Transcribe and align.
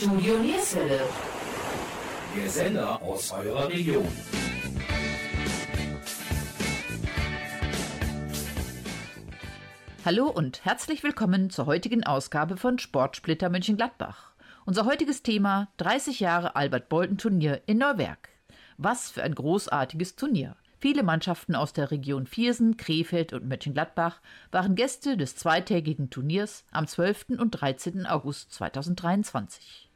Studio 0.00 0.38
Nierswelle. 0.38 1.00
Der 2.36 2.48
Sender 2.48 3.02
aus 3.02 3.32
eurer 3.32 3.68
Region. 3.68 4.06
Hallo 10.04 10.26
und 10.28 10.64
herzlich 10.64 11.02
willkommen 11.02 11.50
zur 11.50 11.66
heutigen 11.66 12.04
Ausgabe 12.04 12.56
von 12.56 12.78
Sportsplitter 12.78 13.48
Mönchengladbach. 13.48 14.34
Unser 14.66 14.84
heutiges 14.84 15.24
Thema 15.24 15.66
30 15.78 16.20
Jahre 16.20 16.54
Albert 16.54 16.88
Bolten 16.88 17.18
Turnier 17.18 17.62
in 17.66 17.78
Neuwerk. 17.78 18.28
Was 18.76 19.10
für 19.10 19.24
ein 19.24 19.34
großartiges 19.34 20.14
Turnier. 20.14 20.54
Viele 20.78 21.02
Mannschaften 21.02 21.56
aus 21.56 21.72
der 21.72 21.90
Region 21.90 22.28
Viersen, 22.28 22.76
Krefeld 22.76 23.32
und 23.32 23.48
Mönchengladbach 23.48 24.20
waren 24.52 24.76
Gäste 24.76 25.16
des 25.16 25.34
zweitägigen 25.34 26.08
Turniers 26.08 26.64
am 26.70 26.86
12. 26.86 27.30
und 27.40 27.50
13. 27.50 28.06
August 28.06 28.52
2023. 28.52 29.87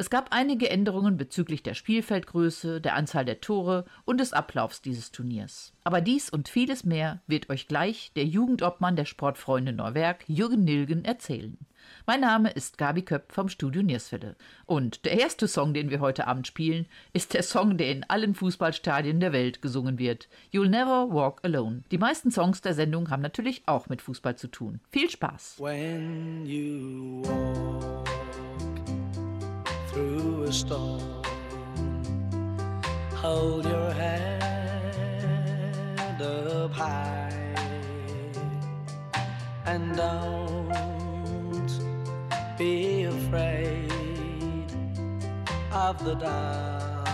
Es 0.00 0.10
gab 0.10 0.28
einige 0.30 0.70
Änderungen 0.70 1.16
bezüglich 1.16 1.64
der 1.64 1.74
Spielfeldgröße, 1.74 2.80
der 2.80 2.94
Anzahl 2.94 3.24
der 3.24 3.40
Tore 3.40 3.84
und 4.04 4.20
des 4.20 4.32
Ablaufs 4.32 4.80
dieses 4.80 5.10
Turniers. 5.10 5.72
Aber 5.82 6.00
dies 6.00 6.30
und 6.30 6.48
vieles 6.48 6.84
mehr 6.84 7.20
wird 7.26 7.50
euch 7.50 7.66
gleich 7.66 8.12
der 8.14 8.24
Jugendobmann 8.24 8.94
der 8.94 9.06
Sportfreunde 9.06 9.72
Neuwerk, 9.72 10.22
Jürgen 10.28 10.62
Nilgen, 10.62 11.04
erzählen. 11.04 11.58
Mein 12.06 12.20
Name 12.20 12.50
ist 12.50 12.78
Gabi 12.78 13.02
Köpp 13.02 13.32
vom 13.32 13.48
Studio 13.48 13.82
Nierswelle. 13.82 14.36
Und 14.66 15.04
der 15.04 15.18
erste 15.18 15.48
Song, 15.48 15.74
den 15.74 15.90
wir 15.90 15.98
heute 15.98 16.28
Abend 16.28 16.46
spielen, 16.46 16.86
ist 17.12 17.34
der 17.34 17.42
Song, 17.42 17.76
der 17.76 17.90
in 17.90 18.04
allen 18.04 18.36
Fußballstadien 18.36 19.18
der 19.18 19.32
Welt 19.32 19.62
gesungen 19.62 19.98
wird. 19.98 20.28
You'll 20.52 20.68
Never 20.68 21.12
Walk 21.12 21.40
Alone. 21.42 21.82
Die 21.90 21.98
meisten 21.98 22.30
Songs 22.30 22.60
der 22.60 22.74
Sendung 22.74 23.10
haben 23.10 23.22
natürlich 23.22 23.62
auch 23.66 23.88
mit 23.88 24.00
Fußball 24.00 24.36
zu 24.36 24.46
tun. 24.46 24.78
Viel 24.92 25.10
Spaß! 25.10 25.56
When 25.58 26.46
you 26.46 27.22
walk 27.24 28.17
a 30.48 30.52
storm, 30.52 31.22
hold 33.14 33.66
your 33.66 33.92
head 33.92 35.20
up 36.22 36.72
high 36.72 37.54
and 39.66 39.94
don't 39.94 41.70
be 42.56 43.04
afraid 43.04 43.92
of 45.70 46.02
the 46.02 46.14
dark. 46.14 47.08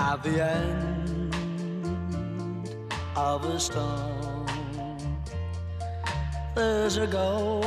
At 0.00 0.22
the 0.24 0.44
end 0.44 1.36
of 3.14 3.44
a 3.44 3.60
storm, 3.60 4.21
there's 6.54 6.96
a 6.98 7.06
golden 7.06 7.62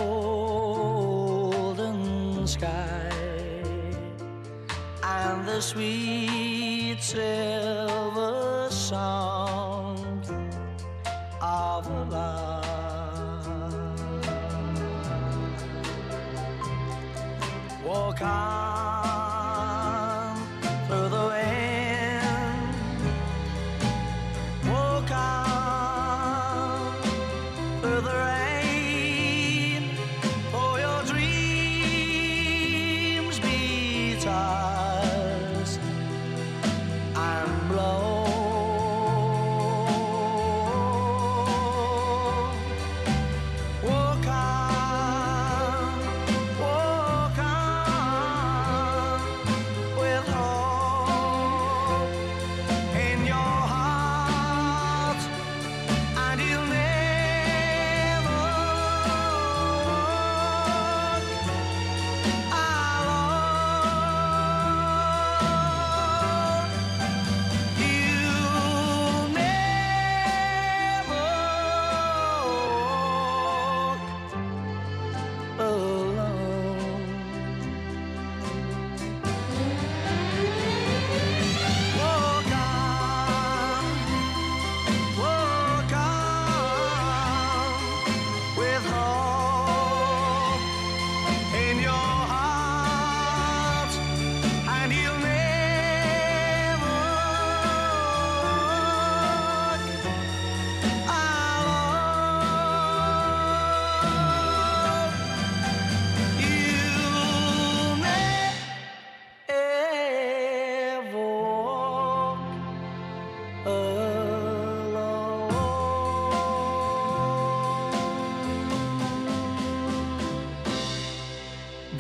sky 2.47 3.09
and 5.03 5.47
the 5.47 5.59
sweet 5.61 6.97
silver 7.02 8.67
sound 8.69 10.25
of 11.41 11.88
love. 12.11 12.66
Walk 17.83 18.22
on 18.22 18.75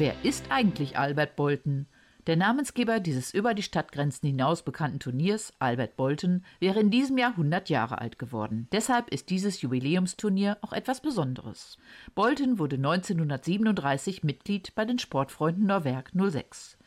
Wer 0.05 0.13
ist 0.21 0.51
eigentlich 0.51 0.99
Albert 0.99 1.35
Bolten? 1.35 1.87
Der 2.27 2.35
Namensgeber 2.35 2.99
dieses 2.99 3.33
über 3.33 3.55
die 3.55 3.63
Stadtgrenzen 3.63 4.27
hinaus 4.27 4.61
bekannten 4.61 4.99
Turniers, 4.99 5.51
Albert 5.57 5.97
Bolten, 5.97 6.45
wäre 6.59 6.79
in 6.79 6.91
diesem 6.91 7.17
Jahr 7.17 7.31
100 7.31 7.69
Jahre 7.69 7.97
alt 7.97 8.19
geworden. 8.19 8.67
Deshalb 8.71 9.09
ist 9.09 9.31
dieses 9.31 9.61
Jubiläumsturnier 9.61 10.59
auch 10.61 10.73
etwas 10.73 11.01
Besonderes. 11.01 11.79
Bolten 12.13 12.59
wurde 12.59 12.75
1937 12.75 14.23
Mitglied 14.23 14.75
bei 14.75 14.85
den 14.85 14.99
Sportfreunden 14.99 15.65
Norwerk 15.65 16.11
06. 16.15 16.77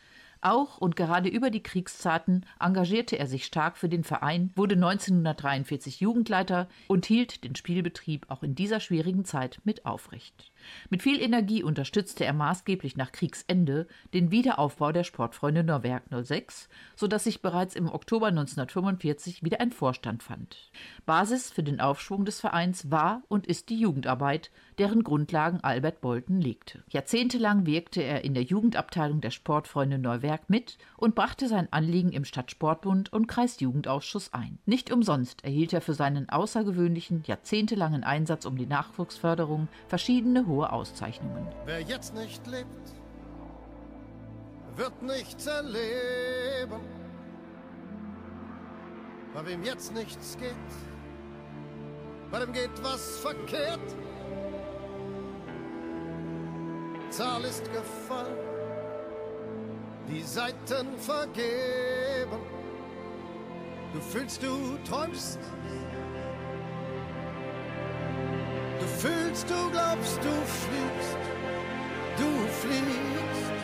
Auch 0.40 0.78
und 0.78 0.94
gerade 0.94 1.28
über 1.28 1.50
die 1.50 1.62
Kriegszeiten 1.62 2.46
engagierte 2.60 3.18
er 3.18 3.26
sich 3.26 3.44
stark 3.44 3.76
für 3.76 3.88
den 3.88 4.04
Verein, 4.04 4.52
wurde 4.54 4.76
1943 4.76 6.00
Jugendleiter 6.00 6.68
und 6.86 7.06
hielt 7.06 7.42
den 7.42 7.56
Spielbetrieb 7.56 8.26
auch 8.28 8.44
in 8.44 8.54
dieser 8.54 8.78
schwierigen 8.78 9.24
Zeit 9.24 9.60
mit 9.64 9.84
aufrecht. 9.84 10.52
Mit 10.90 11.02
viel 11.02 11.20
Energie 11.20 11.62
unterstützte 11.62 12.24
er 12.24 12.32
maßgeblich 12.32 12.96
nach 12.96 13.12
Kriegsende 13.12 13.86
den 14.14 14.30
Wiederaufbau 14.30 14.92
der 14.92 15.04
Sportfreunde 15.04 15.64
Norwerk 15.64 16.04
06, 16.10 16.68
sodass 16.96 17.24
sich 17.24 17.42
bereits 17.42 17.74
im 17.74 17.88
Oktober 17.88 18.28
1945 18.28 19.42
wieder 19.42 19.60
ein 19.60 19.72
Vorstand 19.72 20.22
fand. 20.22 20.70
Basis 21.06 21.50
für 21.50 21.62
den 21.62 21.80
Aufschwung 21.80 22.24
des 22.24 22.40
Vereins 22.40 22.90
war 22.90 23.22
und 23.28 23.46
ist 23.46 23.68
die 23.68 23.78
Jugendarbeit, 23.78 24.50
deren 24.78 25.02
Grundlagen 25.02 25.60
Albert 25.62 26.00
Bolten 26.00 26.40
legte. 26.40 26.84
Jahrzehntelang 26.88 27.66
wirkte 27.66 28.02
er 28.02 28.24
in 28.24 28.34
der 28.34 28.42
Jugendabteilung 28.42 29.20
der 29.20 29.30
Sportfreunde 29.30 29.98
Neuwerk 29.98 30.48
mit 30.48 30.78
und 30.96 31.14
brachte 31.14 31.48
sein 31.48 31.68
Anliegen 31.70 32.12
im 32.12 32.24
Stadtsportbund 32.24 33.12
und 33.12 33.26
Kreisjugendausschuss 33.26 34.32
ein. 34.32 34.58
Nicht 34.66 34.92
umsonst 34.92 35.44
erhielt 35.44 35.72
er 35.72 35.80
für 35.80 35.94
seinen 35.94 36.28
außergewöhnlichen, 36.28 37.22
jahrzehntelangen 37.26 38.04
Einsatz 38.04 38.44
um 38.44 38.56
die 38.56 38.66
Nachwuchsförderung 38.66 39.68
verschiedene 39.88 40.46
hohe 40.48 40.72
Auszeichnungen. 40.72 41.46
Wer 41.64 41.82
jetzt 41.82 42.14
nicht 42.14 42.46
lebt, 42.46 42.66
wird 44.74 45.02
nichts 45.02 45.46
erleben. 45.46 46.80
Bei 49.34 49.46
wem 49.46 49.62
jetzt 49.62 49.94
nichts 49.94 50.36
geht, 50.38 50.54
bei 52.30 52.40
dem 52.40 52.52
geht 52.52 52.82
was 52.82 53.18
verkehrt. 53.18 53.78
Zahl 57.10 57.42
ist 57.44 57.64
gefallen, 57.72 58.36
die 60.08 60.22
Seiten 60.22 60.96
vergeben. 60.98 62.38
Du 63.92 64.00
fühlst, 64.00 64.42
du 64.42 64.78
träumst, 64.84 65.38
du 69.44 69.44
fühlst, 69.44 69.50
du 69.50 69.70
glaubst, 69.70 70.18
du 70.18 70.34
fliegst, 70.46 71.18
du 72.16 72.30
fliegst, 72.60 73.57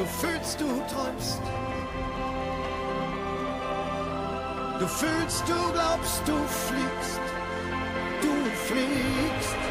Du 0.00 0.06
fühlst, 0.06 0.58
du 0.58 0.64
träumst. 0.64 1.42
Du 4.78 4.86
fühlst, 4.86 5.44
du 5.46 5.72
glaubst, 5.74 6.22
du 6.26 6.38
fliegst. 6.48 7.20
Du 8.22 8.32
fliegst. 8.66 9.69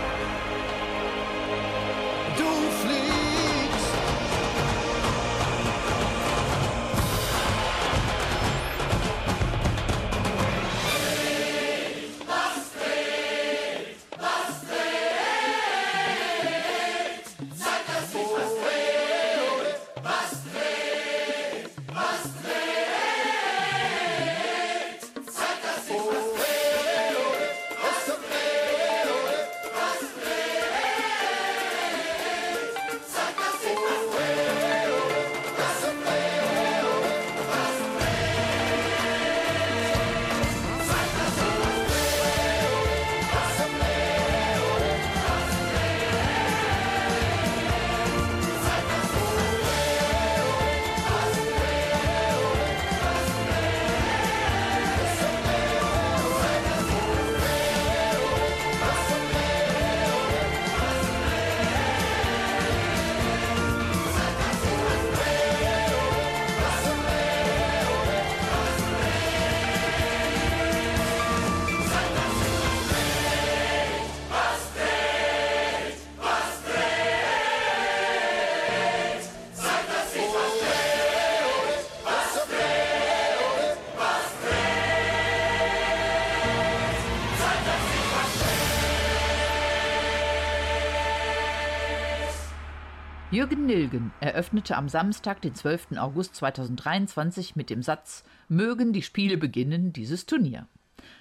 Jürgen 93.40 93.68
Nilgen 93.68 94.12
eröffnete 94.20 94.76
am 94.76 94.90
Samstag, 94.90 95.42
den 95.42 95.56
12. 95.56 95.98
August 95.98 96.36
2023 96.36 97.56
mit 97.56 97.70
dem 97.70 97.82
Satz 97.82 98.26
Mögen 98.50 98.92
die 98.92 99.02
Spiele 99.02 99.38
beginnen, 99.38 99.94
dieses 99.94 100.26
Turnier. 100.26 100.68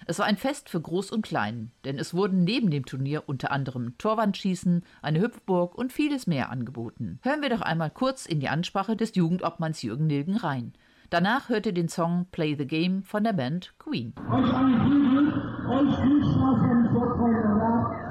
Es 0.04 0.18
war 0.18 0.26
ein 0.26 0.37
Fest 0.37 0.68
für 0.68 0.80
Groß 0.80 1.12
und 1.12 1.22
Klein, 1.22 1.70
denn 1.84 1.96
es 1.96 2.14
wurden 2.14 2.42
neben 2.42 2.70
dem 2.70 2.84
Turnier 2.84 3.22
unter 3.26 3.52
anderem 3.52 3.96
Torwandschießen, 3.98 4.82
eine 5.00 5.20
Hüpfburg 5.20 5.76
und 5.76 5.92
vieles 5.92 6.26
mehr 6.26 6.50
angeboten. 6.50 7.20
Hören 7.22 7.40
wir 7.40 7.50
doch 7.50 7.60
einmal 7.60 7.90
kurz 7.90 8.26
in 8.26 8.40
die 8.40 8.48
Ansprache 8.48 8.96
des 8.96 9.14
Jugendobmanns 9.14 9.82
Jürgen 9.82 10.08
Nilgen 10.08 10.38
rein. 10.38 10.72
Danach 11.10 11.48
hört 11.48 11.66
ihr 11.66 11.72
den 11.72 11.88
Song 11.88 12.26
Play 12.32 12.56
the 12.58 12.66
Game 12.66 13.04
von 13.04 13.22
der 13.22 13.34
Band 13.34 13.75
Queen. 13.78 14.12
Euch 14.28 14.44
viel 14.44 15.08
Glück, 15.08 15.34
euch 15.70 15.96
viel 16.00 16.25
Spaß 16.25 16.62
beim 16.62 16.88
Vortrag. 16.92 18.08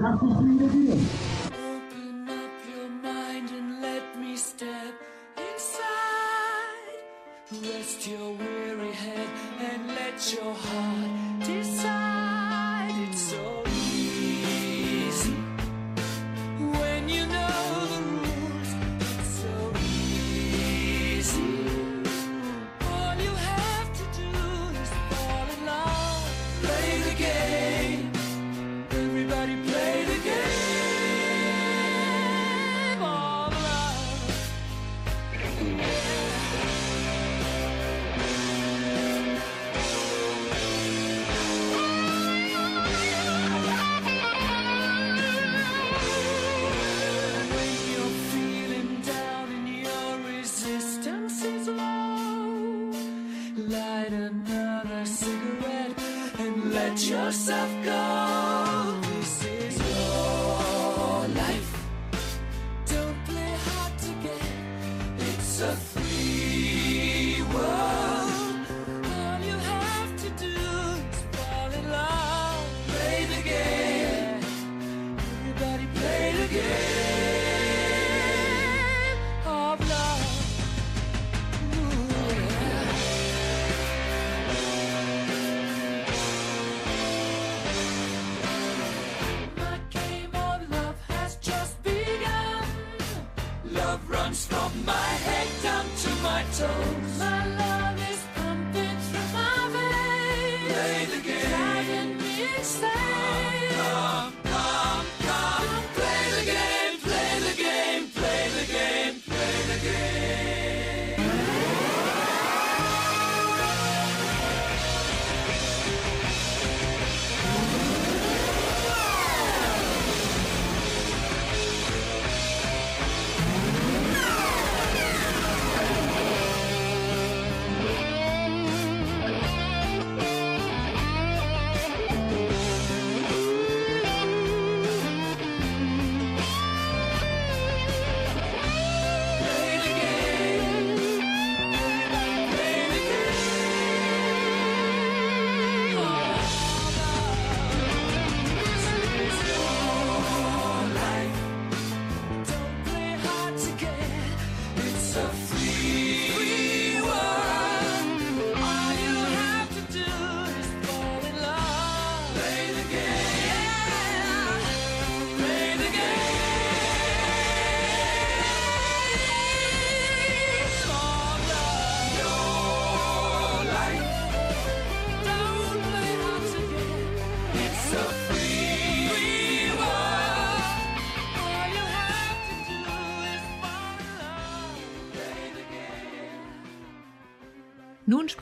Lasst 0.00 0.22
die 0.22 0.32
Spiele 0.32 0.66
beginnen. 0.66 1.43
Rest 7.62 8.08
your 8.08 8.32
weary 8.32 8.92
head 8.92 9.28
and 9.60 9.88
let 9.88 10.32
your 10.32 10.54
heart 10.54 11.23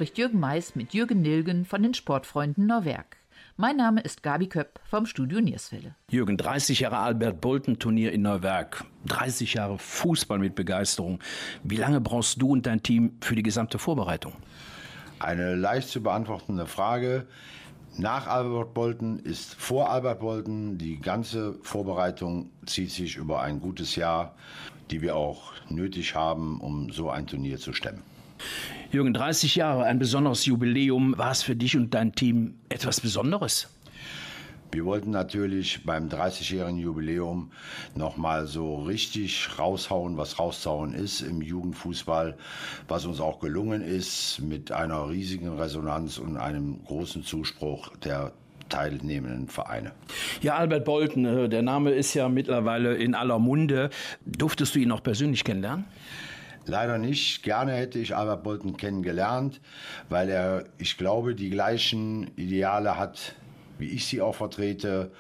spricht 0.02 0.18
Jürgen 0.18 0.40
Mais 0.40 0.74
mit 0.74 0.94
Jürgen 0.94 1.22
Nilgen 1.22 1.64
von 1.64 1.80
den 1.80 1.94
Sportfreunden 1.94 2.66
Norwerk. 2.66 3.18
Mein 3.56 3.76
Name 3.76 4.00
ist 4.00 4.24
Gabi 4.24 4.48
Köpp 4.48 4.80
vom 4.82 5.06
Studio 5.06 5.40
Nierswelle. 5.40 5.94
Jürgen, 6.10 6.36
30 6.36 6.80
Jahre 6.80 6.98
Albert 6.98 7.40
Bolton 7.40 7.78
Turnier 7.78 8.10
in 8.10 8.22
Neuwerk. 8.22 8.84
30 9.06 9.54
Jahre 9.54 9.78
Fußball 9.78 10.40
mit 10.40 10.56
Begeisterung. 10.56 11.20
Wie 11.62 11.76
lange 11.76 12.00
brauchst 12.00 12.42
du 12.42 12.50
und 12.50 12.66
dein 12.66 12.82
Team 12.82 13.12
für 13.20 13.36
die 13.36 13.44
gesamte 13.44 13.78
Vorbereitung? 13.78 14.32
Eine 15.20 15.54
leicht 15.54 15.88
zu 15.88 16.02
beantwortende 16.02 16.66
Frage. 16.66 17.28
Nach 17.96 18.26
Albert 18.26 18.74
Bolton 18.74 19.20
ist 19.20 19.54
vor 19.54 19.88
Albert 19.88 20.18
Bolton. 20.18 20.78
Die 20.78 20.98
ganze 20.98 21.60
Vorbereitung 21.62 22.50
zieht 22.66 22.90
sich 22.90 23.14
über 23.14 23.40
ein 23.40 23.60
gutes 23.60 23.94
Jahr, 23.94 24.34
die 24.90 25.00
wir 25.00 25.14
auch 25.14 25.52
nötig 25.68 26.16
haben, 26.16 26.60
um 26.60 26.90
so 26.90 27.08
ein 27.08 27.28
Turnier 27.28 27.58
zu 27.58 27.72
stemmen. 27.72 28.02
Jürgen, 28.92 29.14
30 29.14 29.56
Jahre, 29.56 29.84
ein 29.84 29.98
besonderes 29.98 30.44
Jubiläum. 30.44 31.16
War 31.16 31.30
es 31.30 31.42
für 31.42 31.56
dich 31.56 31.74
und 31.78 31.94
dein 31.94 32.14
Team 32.14 32.56
etwas 32.68 33.00
Besonderes? 33.00 33.68
Wir 34.70 34.84
wollten 34.84 35.10
natürlich 35.10 35.82
beim 35.84 36.08
30-jährigen 36.08 36.78
Jubiläum 36.78 37.52
nochmal 37.94 38.46
so 38.46 38.82
richtig 38.82 39.48
raushauen, 39.58 40.18
was 40.18 40.38
raushauen 40.38 40.92
ist 40.92 41.22
im 41.22 41.40
Jugendfußball, 41.40 42.36
was 42.86 43.06
uns 43.06 43.18
auch 43.18 43.40
gelungen 43.40 43.80
ist 43.80 44.40
mit 44.42 44.72
einer 44.72 45.08
riesigen 45.08 45.48
Resonanz 45.58 46.18
und 46.18 46.36
einem 46.36 46.84
großen 46.84 47.24
Zuspruch 47.24 47.96
der 48.04 48.32
teilnehmenden 48.68 49.48
Vereine. 49.48 49.92
Ja, 50.42 50.56
Albert 50.56 50.84
Bolton, 50.84 51.24
äh, 51.24 51.48
der 51.48 51.62
Name 51.62 51.92
ist 51.92 52.12
ja 52.12 52.28
mittlerweile 52.28 52.94
in 52.94 53.14
aller 53.14 53.38
Munde. 53.38 53.88
Durftest 54.26 54.74
du 54.74 54.80
ihn 54.80 54.92
auch 54.92 55.02
persönlich 55.02 55.44
kennenlernen? 55.44 55.86
Leider 56.66 56.98
nicht. 56.98 57.42
Gerne 57.42 57.72
hätte 57.72 57.98
ich 57.98 58.14
Albert 58.14 58.42
Bolton 58.44 58.76
kennengelernt, 58.76 59.60
weil 60.08 60.28
er, 60.28 60.64
ich 60.78 60.96
glaube, 60.96 61.34
die 61.34 61.50
gleichen 61.50 62.30
Ideale 62.36 62.96
hat, 62.98 63.34
wie 63.78 63.88
ich 63.88 64.06
sie 64.06 64.20
auch 64.20 64.34
vertrete. 64.34 65.10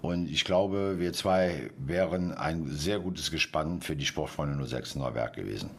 Und 0.00 0.28
ich 0.28 0.44
glaube, 0.44 0.98
wir 0.98 1.12
zwei 1.12 1.70
wären 1.78 2.32
ein 2.32 2.66
sehr 2.66 3.00
gutes 3.00 3.30
Gespann 3.30 3.80
für 3.80 3.96
die 3.96 4.06
Sportfreunde 4.06 4.64
06 4.64 4.96
Neuwerk 4.96 5.34
gewesen. 5.34 5.70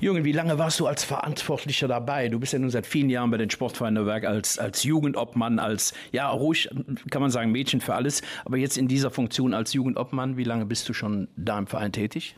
Jürgen, 0.00 0.24
wie 0.24 0.32
lange 0.32 0.58
warst 0.58 0.78
du 0.78 0.86
als 0.86 1.02
Verantwortlicher 1.02 1.88
dabei? 1.88 2.28
Du 2.28 2.38
bist 2.38 2.52
ja 2.52 2.60
nun 2.60 2.70
seit 2.70 2.86
vielen 2.86 3.10
Jahren 3.10 3.30
bei 3.30 3.36
den 3.36 3.50
Sportvereinen 3.50 4.06
Werk 4.06 4.24
als, 4.24 4.58
als 4.58 4.84
Jugendobmann, 4.84 5.58
als, 5.58 5.94
ja, 6.12 6.28
ruhig 6.30 6.68
kann 7.10 7.22
man 7.22 7.32
sagen, 7.32 7.50
Mädchen 7.50 7.80
für 7.80 7.94
alles. 7.94 8.22
Aber 8.44 8.56
jetzt 8.56 8.78
in 8.78 8.86
dieser 8.86 9.10
Funktion 9.10 9.54
als 9.54 9.72
Jugendobmann, 9.72 10.36
wie 10.36 10.44
lange 10.44 10.66
bist 10.66 10.88
du 10.88 10.92
schon 10.92 11.28
da 11.36 11.58
im 11.58 11.66
Verein 11.66 11.92
tätig? 11.92 12.36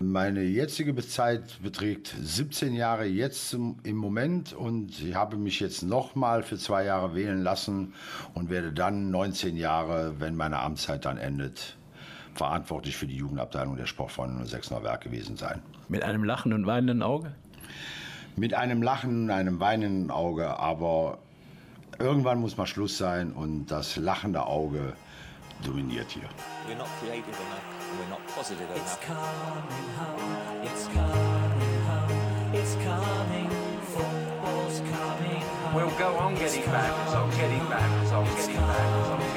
Meine 0.00 0.42
jetzige 0.42 0.94
Zeit 1.06 1.62
beträgt 1.62 2.14
17 2.20 2.74
Jahre 2.74 3.04
jetzt 3.04 3.54
im 3.54 3.96
Moment 3.96 4.52
und 4.52 5.00
ich 5.00 5.14
habe 5.14 5.36
mich 5.36 5.60
jetzt 5.60 5.82
nochmal 5.82 6.42
für 6.42 6.58
zwei 6.58 6.84
Jahre 6.84 7.14
wählen 7.14 7.42
lassen 7.42 7.94
und 8.34 8.50
werde 8.50 8.72
dann 8.72 9.10
19 9.10 9.56
Jahre, 9.56 10.18
wenn 10.18 10.34
meine 10.34 10.58
Amtszeit 10.58 11.04
dann 11.04 11.16
endet, 11.16 11.76
verantwortlich 12.34 12.96
für 12.96 13.06
die 13.06 13.16
Jugendabteilung 13.16 13.76
der 13.76 13.86
Sportfreunde 13.86 14.44
06 14.44 14.72
Neuwerk 14.72 15.02
gewesen 15.02 15.36
sein. 15.36 15.62
Mit 15.88 16.02
einem 16.02 16.24
lachenden 16.24 16.60
und 16.60 16.66
weinenden 16.66 17.02
Auge? 17.02 17.32
Mit 18.36 18.52
einem 18.52 18.82
Lachen 18.82 19.24
und 19.24 19.30
einem 19.30 19.60
weinenden 19.60 20.10
Auge, 20.10 20.58
aber 20.58 21.18
irgendwann 22.00 22.40
muss 22.40 22.56
mal 22.56 22.66
Schluss 22.66 22.98
sein 22.98 23.32
und 23.32 23.66
das 23.66 23.96
lachende 23.96 24.44
Auge 24.46 24.94
dominiert 25.64 26.10
hier. 26.10 26.28
We're 26.68 26.76
not 26.76 26.88
creative 27.00 27.28
enough. 27.28 27.73
We're 27.98 28.08
not 28.08 28.26
positive 28.28 28.68
It's 28.70 28.78
enough. 28.78 29.00
coming 29.02 29.88
home, 29.98 30.64
it's 30.64 30.86
coming 30.86 31.80
home, 31.88 32.54
it's 32.54 32.74
coming, 32.76 33.50
football's 33.92 34.78
coming 34.80 35.40
home. 35.40 35.74
We'll 35.74 35.98
go 35.98 36.16
on 36.16 36.34
getting 36.34 36.64
back, 36.66 36.92
it's 37.06 37.14
on 37.14 37.30
getting 37.30 37.64
back, 37.68 38.02
it's 38.02 38.12
on 38.12 38.24
getting 38.24 38.56
back, 38.56 39.00
it's 39.00 39.08
on 39.08 39.18
getting 39.18 39.32
back. 39.32 39.33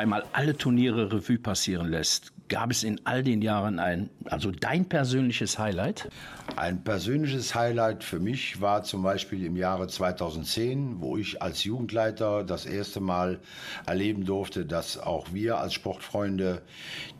Einmal 0.00 0.24
alle 0.32 0.56
Turniere 0.56 1.12
Revue 1.12 1.38
passieren 1.38 1.88
lässt, 1.88 2.32
gab 2.48 2.70
es 2.70 2.84
in 2.84 3.00
all 3.04 3.22
den 3.22 3.42
Jahren 3.42 3.78
ein, 3.78 4.08
also 4.40 4.52
dein 4.52 4.86
persönliches 4.86 5.58
Highlight? 5.58 6.08
Ein 6.56 6.82
persönliches 6.82 7.54
Highlight 7.54 8.02
für 8.02 8.20
mich 8.20 8.62
war 8.62 8.82
zum 8.84 9.02
Beispiel 9.02 9.44
im 9.44 9.54
Jahre 9.54 9.86
2010, 9.86 11.02
wo 11.02 11.18
ich 11.18 11.42
als 11.42 11.64
Jugendleiter 11.64 12.42
das 12.42 12.64
erste 12.64 13.00
Mal 13.00 13.38
erleben 13.84 14.24
durfte, 14.24 14.64
dass 14.64 14.96
auch 14.96 15.34
wir 15.34 15.58
als 15.58 15.74
Sportfreunde 15.74 16.62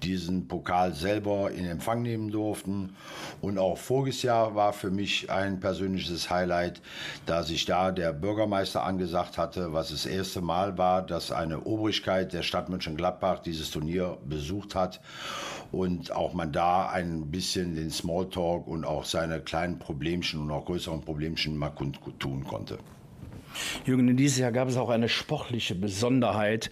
diesen 0.02 0.48
Pokal 0.48 0.94
selber 0.94 1.50
in 1.50 1.66
Empfang 1.66 2.00
nehmen 2.00 2.30
durften. 2.30 2.96
Und 3.42 3.58
auch 3.58 3.76
voriges 3.76 4.22
Jahr 4.22 4.54
war 4.54 4.72
für 4.72 4.90
mich 4.90 5.30
ein 5.30 5.60
persönliches 5.60 6.30
Highlight, 6.30 6.80
da 7.26 7.42
sich 7.42 7.66
da 7.66 7.92
der 7.92 8.14
Bürgermeister 8.14 8.82
angesagt 8.82 9.36
hatte, 9.36 9.74
was 9.74 9.90
das 9.90 10.06
erste 10.06 10.40
Mal 10.40 10.78
war, 10.78 11.02
dass 11.02 11.32
eine 11.32 11.60
Obrigkeit 11.60 12.32
der 12.32 12.42
Stadt 12.42 12.70
Mönchengladbach 12.70 13.40
dieses 13.40 13.70
Turnier 13.70 14.16
besucht 14.24 14.74
hat 14.74 15.02
und 15.70 16.12
auch 16.12 16.32
man 16.32 16.50
da 16.50 16.88
ein 16.88 17.09
bisschen 17.30 17.74
den 17.74 17.90
Smalltalk 17.90 18.66
und 18.66 18.84
auch 18.84 19.04
seine 19.04 19.40
kleinen 19.40 19.78
Problemchen 19.78 20.40
und 20.40 20.50
auch 20.50 20.64
größeren 20.64 21.00
Problemchen 21.00 21.56
mal 21.56 21.70
kundtun 21.70 22.44
konnte. 22.44 22.78
Jürgen, 23.84 24.08
in 24.08 24.16
dieses 24.16 24.38
Jahr 24.38 24.52
gab 24.52 24.68
es 24.68 24.76
auch 24.76 24.90
eine 24.90 25.08
sportliche 25.08 25.74
Besonderheit 25.74 26.70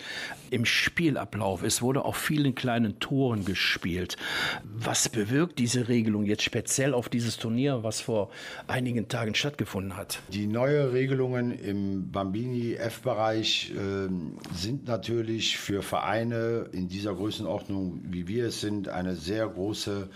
im 0.50 0.64
Spielablauf. 0.64 1.62
Es 1.62 1.82
wurde 1.82 2.04
auf 2.04 2.16
vielen 2.16 2.54
kleinen 2.54 2.98
Toren 3.00 3.44
gespielt. 3.44 4.16
Was 4.64 5.08
bewirkt 5.08 5.58
diese 5.58 5.88
Regelung 5.88 6.24
jetzt 6.24 6.42
speziell 6.42 6.94
auf 6.94 7.08
dieses 7.08 7.36
Turnier, 7.36 7.82
was 7.82 8.00
vor 8.00 8.30
einigen 8.66 9.08
Tagen 9.08 9.34
stattgefunden 9.34 9.96
hat? 9.96 10.20
Die 10.32 10.46
neuen 10.46 10.90
Regelungen 10.90 11.50
im 11.52 12.10
Bambini 12.10 12.74
F-Bereich 12.74 13.72
ähm, 13.76 14.38
sind 14.54 14.86
natürlich 14.86 15.58
für 15.58 15.82
Vereine 15.82 16.66
in 16.72 16.88
dieser 16.88 17.14
Größenordnung, 17.14 18.00
wie 18.04 18.28
wir 18.28 18.46
es 18.46 18.60
sind, 18.60 18.88
eine 18.88 19.16
sehr 19.16 19.46
große 19.48 20.08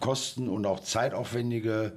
kosten- 0.00 0.48
und 0.48 0.66
auch 0.66 0.80
zeitaufwendige 0.80 1.92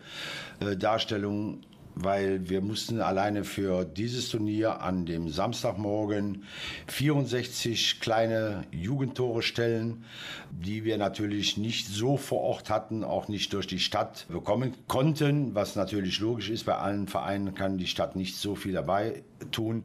äh, 0.60 0.78
Darstellung 0.78 1.62
weil 2.04 2.50
wir 2.50 2.62
mussten 2.62 3.02
alleine 3.02 3.44
für 3.44 3.86
dieses 3.86 4.30
Turnier 4.30 4.82
an 4.82 5.06
dem 5.06 5.30
Samstagmorgen 5.30 6.44
64 6.88 8.00
kleine 8.00 8.64
Jugendtore 8.72 9.42
stellen, 9.42 10.06
die 10.52 10.84
wir 10.84 10.98
natürlich 10.98 11.58
nicht 11.58 11.88
so 11.88 12.18
vor 12.18 12.42
Ort 12.42 12.70
hatten, 12.70 13.04
auch 13.04 13.28
nicht 13.28 13.54
durch 13.54 13.68
die 13.68 13.80
Stadt 13.80 14.28
bekommen 14.30 14.74
konnten, 14.88 15.56
was 15.56 15.76
natürlich 15.76 16.20
logisch 16.20 16.50
ist. 16.50 16.66
Bei 16.66 16.76
allen 16.76 17.08
Vereinen 17.08 17.56
kann 17.56 17.78
die 17.78 17.88
Stadt 17.88 18.16
nicht 18.16 18.38
so 18.38 18.56
viel 18.56 18.74
dabei 18.74 19.24
tun, 19.52 19.84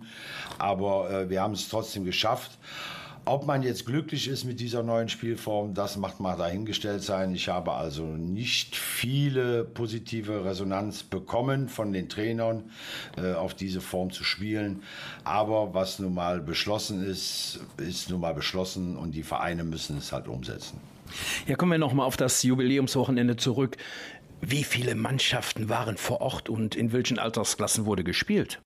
aber 0.59 1.11
äh, 1.11 1.31
wir 1.31 1.40
haben 1.40 1.55
es 1.55 1.68
trotzdem 1.68 2.05
geschafft. 2.05 2.59
Ob 3.25 3.47
man 3.47 3.63
jetzt 3.63 3.87
glücklich 3.87 4.27
ist 4.27 4.45
mit 4.45 4.59
dieser 4.59 4.83
neuen 4.83 5.09
Spielform, 5.09 5.75
das 5.75 5.97
macht 5.97 6.19
mal 6.19 6.37
dahingestellt 6.37 7.05
sein. 7.05 7.33
Ich 7.35 7.49
habe 7.49 7.73
also 7.73 8.05
nicht 8.05 8.75
viele 8.75 9.63
positive 9.65 10.45
Resonanz 10.45 11.05
bekommen 11.05 11.69
von 11.69 11.93
den 11.93 12.09
Trainern, 12.09 12.65
äh, 13.17 13.35
auf 13.35 13.55
diese 13.55 13.81
Form 13.81 14.11
zu 14.11 14.25
spielen. 14.25 14.83
Aber 15.23 15.73
was 15.73 16.01
nun 16.01 16.15
mal 16.15 16.41
beschlossen 16.41 17.05
ist, 17.05 17.61
ist 17.77 18.11
nun 18.11 18.21
mal 18.21 18.35
beschlossen 18.35 18.97
und 18.97 19.13
die 19.13 19.23
Vereine 19.23 19.63
müssen 19.63 19.99
es 19.99 20.11
halt 20.11 20.27
umsetzen. 20.27 20.81
Ja, 21.47 21.55
kommen 21.55 21.73
wir 21.73 21.79
noch 21.79 21.93
mal 21.93 22.05
auf 22.05 22.17
das 22.17 22.43
Jubiläumswochenende 22.43 23.37
zurück. 23.37 23.77
Wie 24.41 24.65
viele 24.65 24.97
Mannschaften 24.97 25.69
waren 25.69 25.97
vor 25.97 26.21
Ort 26.21 26.49
und 26.49 26.75
in 26.75 26.93
welchen 26.93 27.21
Altersklassen 27.21 27.87
wurde 27.87 28.03
gespielt? 28.03 28.61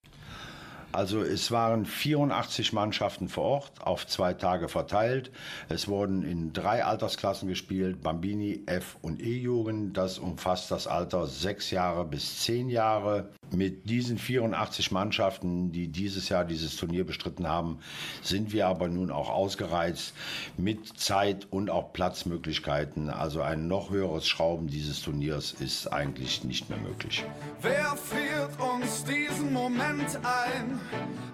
Also 0.92 1.22
es 1.22 1.50
waren 1.50 1.84
84 1.84 2.72
Mannschaften 2.72 3.28
vor 3.28 3.44
Ort, 3.44 3.72
auf 3.80 4.06
zwei 4.06 4.34
Tage 4.34 4.68
verteilt. 4.68 5.30
Es 5.68 5.88
wurden 5.88 6.22
in 6.22 6.52
drei 6.52 6.84
Altersklassen 6.84 7.48
gespielt, 7.48 8.02
Bambini, 8.02 8.62
F- 8.66 8.96
und 9.02 9.20
E-Jugend. 9.20 9.96
Das 9.96 10.18
umfasst 10.18 10.70
das 10.70 10.86
Alter 10.86 11.26
sechs 11.26 11.70
Jahre 11.70 12.04
bis 12.04 12.40
zehn 12.42 12.68
Jahre. 12.68 13.30
Mit 13.52 13.88
diesen 13.88 14.18
84 14.18 14.90
Mannschaften, 14.90 15.70
die 15.70 15.88
dieses 15.88 16.28
Jahr 16.28 16.44
dieses 16.44 16.76
Turnier 16.76 17.04
bestritten 17.04 17.46
haben, 17.46 17.78
sind 18.22 18.52
wir 18.52 18.66
aber 18.66 18.88
nun 18.88 19.10
auch 19.10 19.30
ausgereizt 19.30 20.14
mit 20.56 20.98
Zeit 20.98 21.46
und 21.50 21.70
auch 21.70 21.92
Platzmöglichkeiten. 21.92 23.10
Also 23.10 23.42
ein 23.42 23.68
noch 23.68 23.90
höheres 23.90 24.26
Schrauben 24.26 24.66
dieses 24.66 25.02
Turniers 25.02 25.52
ist 25.52 25.92
eigentlich 25.92 26.42
nicht 26.42 26.68
mehr 26.70 26.78
möglich. 26.78 27.24
Wer 27.60 27.96
führt 27.96 28.58
uns 28.60 29.04
diesen 29.04 29.52
Moment 29.52 30.18
ein? 30.24 30.75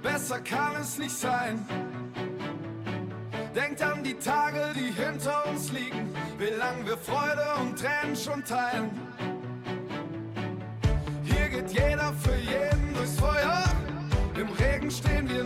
Besser 0.03 0.41
kann 0.41 0.77
es 0.81 0.99
nicht 0.99 1.17
sein. 1.17 1.67
Denkt 3.55 3.83
an 3.83 4.03
die 4.03 4.15
Tage, 4.15 4.73
die 4.75 4.91
hinter 4.91 5.47
uns 5.47 5.71
liegen, 5.73 6.15
wie 6.39 6.57
lang 6.59 6.87
wir 6.87 6.97
Freude 6.97 7.45
und 7.61 7.79
Tränen 7.79 8.17
schon 8.17 8.43
teilen. 8.45 8.91
Hier 11.25 11.49
geht 11.49 11.71
jeder 11.71 12.13
für 12.15 12.37
jeden 12.37 12.95
durchs 12.95 13.19
Feuer. 13.19 13.65
Im 14.35 14.49
Regen 14.49 14.91
stehen 14.91 15.29
wir 15.29 15.45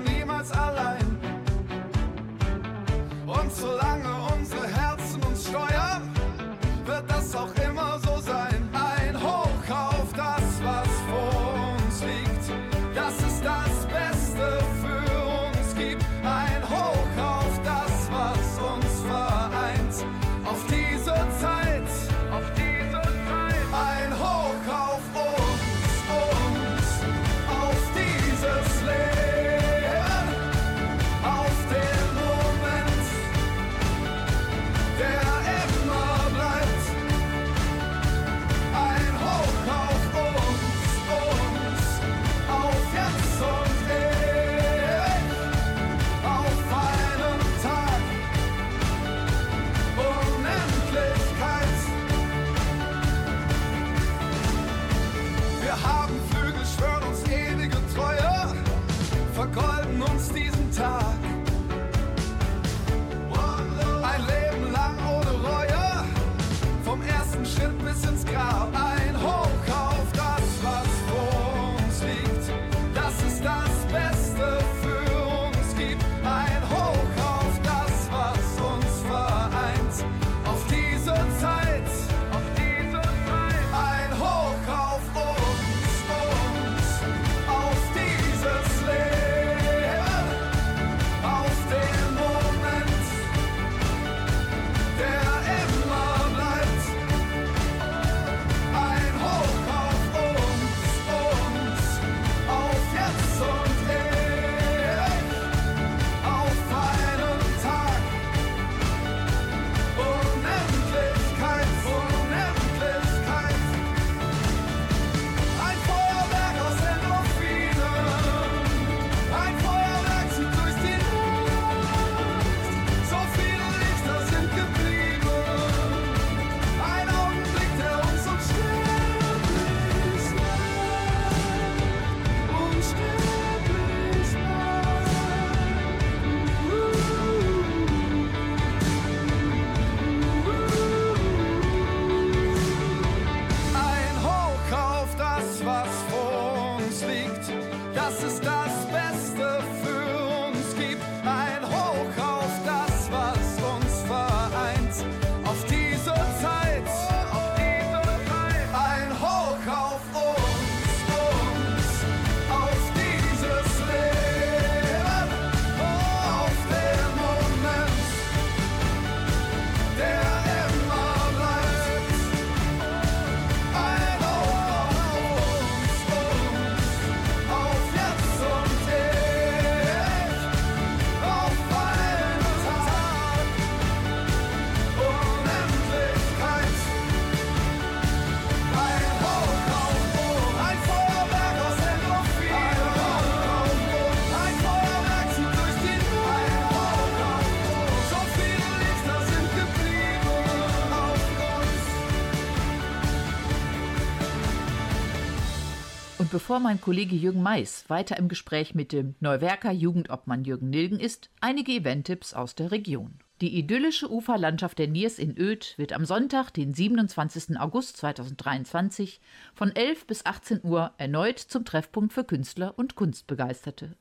bevor 206.46 206.60
mein 206.60 206.80
Kollege 206.80 207.16
Jürgen 207.16 207.42
Mais 207.42 207.90
weiter 207.90 208.16
im 208.18 208.28
Gespräch 208.28 208.72
mit 208.72 208.92
dem 208.92 209.16
Neuwerker 209.18 209.72
Jugendobmann 209.72 210.44
Jürgen 210.44 210.70
Nilgen 210.70 211.00
ist, 211.00 211.28
einige 211.40 211.72
Eventtipps 211.72 212.34
aus 212.34 212.54
der 212.54 212.70
Region. 212.70 213.18
Die 213.40 213.58
idyllische 213.58 214.08
Uferlandschaft 214.08 214.78
der 214.78 214.86
Niers 214.86 215.18
in 215.18 215.36
Öd 215.36 215.74
wird 215.76 215.92
am 215.92 216.04
Sonntag, 216.04 216.52
den 216.52 216.72
27. 216.72 217.58
August 217.58 217.96
2023 217.96 219.20
von 219.54 219.74
11 219.74 220.06
bis 220.06 220.24
18 220.24 220.60
Uhr 220.62 220.92
erneut 220.98 221.40
zum 221.40 221.64
Treffpunkt 221.64 222.12
für 222.12 222.22
Künstler 222.22 222.74
und 222.78 222.94
Kunstbegeisterte. 222.94 223.96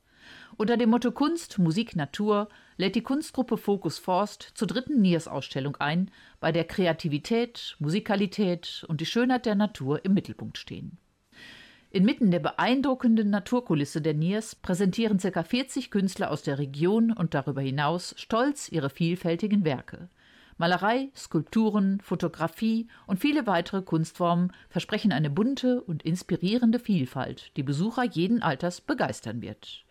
Unter 0.56 0.78
dem 0.78 0.92
Motto 0.92 1.12
Kunst, 1.12 1.58
Musik, 1.58 1.96
Natur 1.96 2.48
lädt 2.78 2.94
die 2.94 3.02
Kunstgruppe 3.02 3.58
Focus 3.58 3.98
Forst 3.98 4.52
zur 4.54 4.68
dritten 4.68 5.02
Niers-Ausstellung 5.02 5.78
ein, 5.78 6.12
bei 6.40 6.52
der 6.52 6.66
Kreativität, 6.66 7.76
Musikalität 7.80 8.86
und 8.88 9.02
die 9.02 9.08
Schönheit 9.08 9.48
der 9.48 9.56
Natur 9.56 10.06
im 10.06 10.14
Mittelpunkt 10.14 10.60
stehen. 10.60 11.00
Inmitten 11.96 12.30
der 12.30 12.40
beeindruckenden 12.40 13.30
Naturkulisse 13.30 14.02
der 14.02 14.14
Niers 14.14 14.54
präsentieren 14.56 15.18
ca. 15.18 15.44
40 15.44 15.92
Künstler 15.92 16.30
aus 16.30 16.42
der 16.42 16.60
Region 16.60 17.14
und 17.14 17.34
darüber 17.34 17.62
hinaus 17.62 18.14
stolz 18.18 18.68
ihre 18.68 18.90
vielfältigen 18.90 19.64
Werke. 19.64 20.10
Malerei, 20.58 21.08
Skulpturen, 21.16 22.02
Fotografie 22.02 22.90
und 23.08 23.22
viele 23.22 23.48
weitere 23.48 23.82
Kunstformen 23.82 24.52
versprechen 24.68 25.14
eine 25.14 25.30
bunte 25.30 25.82
und 25.82 26.04
inspirierende 26.04 26.80
Vielfalt, 26.80 27.56
die 27.56 27.64
Besucher 27.64 28.04
jeden 28.04 28.42
Alters 28.42 28.82
begeistern 28.82 29.42
wird. 29.42 29.85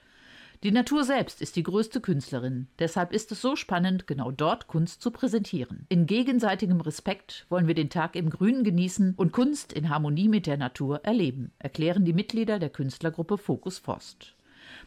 Die 0.65 0.73
Natur 0.73 1.05
selbst 1.05 1.43
ist 1.43 1.57
die 1.57 1.63
größte 1.63 2.01
Künstlerin, 2.01 2.69
deshalb 2.79 3.13
ist 3.13 3.31
es 3.31 3.43
so 3.43 3.55
spannend, 3.55 4.07
genau 4.07 4.31
dort 4.31 4.67
Kunst 4.67 5.03
zu 5.03 5.11
präsentieren. 5.11 5.85
In 5.91 6.07
gegenseitigem 6.07 6.81
Respekt 6.81 7.45
wollen 7.51 7.67
wir 7.67 7.75
den 7.75 7.91
Tag 7.91 8.17
im 8.17 8.31
Grünen 8.31 8.65
genießen 8.65 9.13
und 9.15 9.33
Kunst 9.33 9.75
in 9.75 9.91
Harmonie 9.91 10.27
mit 10.27 10.47
der 10.47 10.57
Natur 10.57 11.05
erleben, 11.05 11.53
erklären 11.59 12.07
die 12.07 12.15
Mitglieder 12.15 12.59
der 12.59 12.71
Künstlergruppe 12.71 13.37
Focus 13.37 13.77
Forst. 13.77 14.37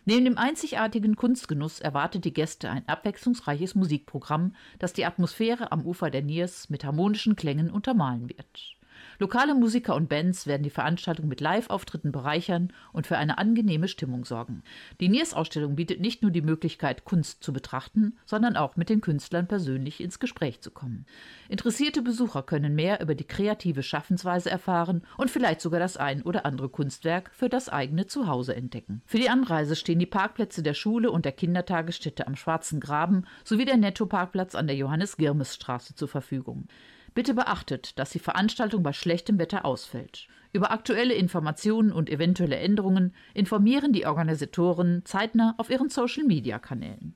Neben 0.04 0.26
dem 0.26 0.40
einzigartigen 0.40 1.16
Kunstgenuss 1.16 1.80
erwartet 1.80 2.26
die 2.26 2.34
Gäste 2.34 2.72
ein 2.72 2.88
abwechslungsreiches 2.90 3.76
Musikprogramm, 3.76 4.56
das 4.80 4.94
die 4.94 5.06
Atmosphäre 5.06 5.72
am 5.72 5.86
Ufer 5.86 6.10
der 6.10 6.24
Niers 6.24 6.72
mit 6.72 6.86
harmonischen 6.86 7.36
Klängen 7.36 7.70
untermalen 7.70 8.30
wird. 8.30 8.77
Lokale 9.20 9.56
Musiker 9.56 9.96
und 9.96 10.10
Bands 10.10 10.46
werden 10.46 10.62
die 10.62 10.70
Veranstaltung 10.70 11.28
mit 11.28 11.42
Live-Auftritten 11.42 12.12
bereichern 12.12 12.72
und 12.94 13.08
für 13.08 13.18
eine 13.18 13.40
angenehme 13.40 13.88
Stimmung 13.88 14.26
sorgen. 14.26 14.62
Die 15.00 15.10
Niers-Ausstellung 15.10 15.76
bietet 15.76 16.00
nicht 16.00 16.22
nur 16.22 16.30
die 16.30 16.44
Möglichkeit, 16.44 17.04
Kunst 17.04 17.44
zu 17.44 17.52
betrachten, 17.52 18.16
sondern 18.26 18.56
auch 18.56 18.76
mit 18.76 18.90
den 18.90 19.02
Künstlern 19.02 19.48
persönlich 19.48 20.02
ins 20.02 20.20
Gespräch 20.20 20.62
zu 20.62 20.70
kommen. 20.70 21.08
Interessierte 21.50 22.04
Besucher 22.04 22.44
können 22.44 22.76
mehr 22.76 23.02
über 23.02 23.16
die 23.16 23.24
kreative 23.24 23.82
Schaffensweise 23.82 24.52
erfahren 24.52 25.02
und 25.18 25.32
vielleicht 25.32 25.62
sogar 25.62 25.80
das 25.80 25.98
ein 25.98 26.22
oder 26.22 26.46
andere 26.46 26.70
Kunstwerk 26.70 27.32
für 27.34 27.50
das 27.50 27.70
eigene 27.70 28.06
Zuhause 28.06 28.56
entdecken. 28.56 29.02
Für 29.08 29.18
die 29.18 29.30
Anreise 29.30 29.76
stehen 29.76 29.98
die 29.98 30.06
Parkplätze 30.06 30.62
der 30.62 30.76
Schule 30.76 31.10
und 31.10 31.26
der 31.26 31.32
Kindertagesstätte 31.32 32.28
am 32.28 32.36
Schwarzen 32.36 32.80
Graben 32.80 33.26
sowie 33.44 33.66
der 33.66 33.78
Netto-Parkplatz 33.78 34.54
an 34.54 34.68
der 34.68 34.76
Johannes-Girmes-Straße 34.76 35.96
zur 35.96 36.08
Verfügung. 36.08 36.68
Bitte 37.18 37.34
beachtet, 37.34 37.98
dass 37.98 38.12
die 38.12 38.20
Veranstaltung 38.20 38.84
bei 38.84 38.94
schlechtem 38.94 39.40
Wetter 39.40 39.66
ausfällt. 39.66 40.28
Über 40.54 40.70
aktuelle 40.70 41.16
Informationen 41.16 41.92
und 41.92 42.12
eventuelle 42.12 42.58
Änderungen 42.58 43.12
informieren 43.34 43.92
die 43.92 44.06
Organisatoren 44.06 45.02
zeitnah 45.04 45.56
auf 45.58 45.72
ihren 45.72 45.90
Social-Media-Kanälen. 45.90 47.16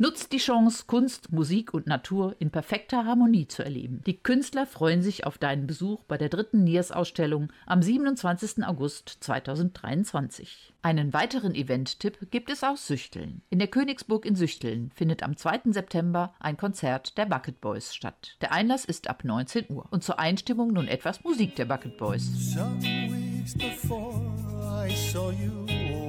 Nutzt 0.00 0.30
die 0.30 0.38
Chance, 0.38 0.84
Kunst, 0.86 1.32
Musik 1.32 1.74
und 1.74 1.88
Natur 1.88 2.36
in 2.38 2.50
perfekter 2.50 3.04
Harmonie 3.04 3.48
zu 3.48 3.64
erleben. 3.64 4.00
Die 4.06 4.16
Künstler 4.16 4.64
freuen 4.64 5.02
sich 5.02 5.26
auf 5.26 5.38
deinen 5.38 5.66
Besuch 5.66 6.04
bei 6.04 6.16
der 6.16 6.28
dritten 6.28 6.62
Niers-Ausstellung 6.62 7.52
am 7.66 7.82
27. 7.82 8.64
August 8.64 9.16
2023. 9.20 10.72
Einen 10.82 11.12
weiteren 11.12 11.52
Event-Tipp 11.52 12.30
gibt 12.30 12.48
es 12.48 12.62
aus 12.62 12.86
Süchteln. 12.86 13.42
In 13.50 13.58
der 13.58 13.66
Königsburg 13.66 14.24
in 14.24 14.36
Süchteln 14.36 14.92
findet 14.94 15.24
am 15.24 15.36
2. 15.36 15.72
September 15.72 16.32
ein 16.38 16.56
Konzert 16.56 17.18
der 17.18 17.26
Bucket 17.26 17.60
Boys 17.60 17.92
statt. 17.92 18.36
Der 18.40 18.52
Einlass 18.52 18.84
ist 18.84 19.10
ab 19.10 19.24
19 19.24 19.66
Uhr. 19.68 19.86
Und 19.90 20.04
zur 20.04 20.20
Einstimmung 20.20 20.72
nun 20.72 20.86
etwas 20.86 21.24
Musik 21.24 21.56
der 21.56 21.64
Bucket 21.64 21.98
Boys. 21.98 22.22
Some 22.54 22.80
weeks 22.80 23.54
before 23.54 24.14
I 24.60 24.94
saw 24.94 25.32
you 25.32 25.66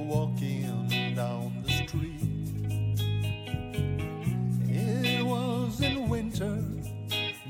walking 0.08 0.69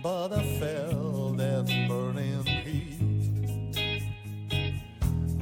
but 0.02 0.32
I 0.32 0.42
felt 0.58 1.36
that 1.36 1.66
burning 1.88 2.44
heat. 2.46 2.96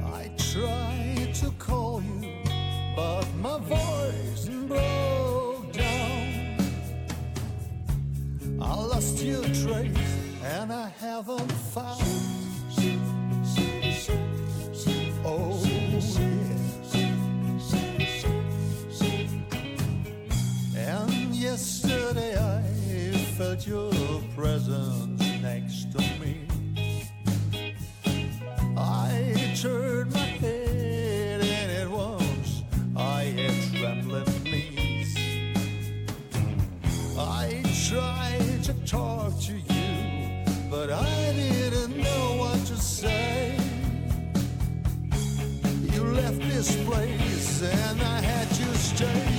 I 0.03 0.31
tried 0.37 1.33
to 1.35 1.51
call 1.51 2.01
you, 2.01 2.43
but 2.95 3.25
my 3.35 3.57
voice 3.59 4.49
broke 4.67 5.71
down. 5.71 6.57
I 8.61 8.73
lost 8.75 9.21
your 9.23 9.43
trace 9.43 9.97
and 10.43 10.73
I 10.73 10.89
haven't 10.99 11.51
found. 11.73 12.01
Oh. 15.25 15.69
And 20.75 21.35
yesterday 21.35 22.35
I 22.35 22.61
felt 23.37 23.67
your 23.67 23.98
presence 24.39 25.21
next 25.41 25.91
to 25.91 25.97
me. 26.21 26.47
I 28.77 29.53
turned 29.61 30.13
my 30.13 30.29
head 30.43 31.41
and 31.41 31.71
at 31.81 31.89
once 31.89 32.63
I 32.95 33.23
had 33.39 33.55
trembling 33.75 34.43
knees. 34.43 35.13
I 37.17 37.61
tried 37.89 38.63
to 38.63 38.73
talk 38.85 39.37
to 39.41 39.55
you, 39.57 40.45
but 40.69 40.89
I 40.89 41.33
didn't 41.33 41.97
know 41.97 42.37
what 42.37 42.59
to 42.67 42.77
say. 42.77 43.57
You 45.93 46.03
left 46.21 46.39
this 46.39 46.81
place 46.85 47.61
and 47.61 48.01
I 48.01 48.21
had 48.21 48.47
to 48.47 48.77
stay. 48.77 49.38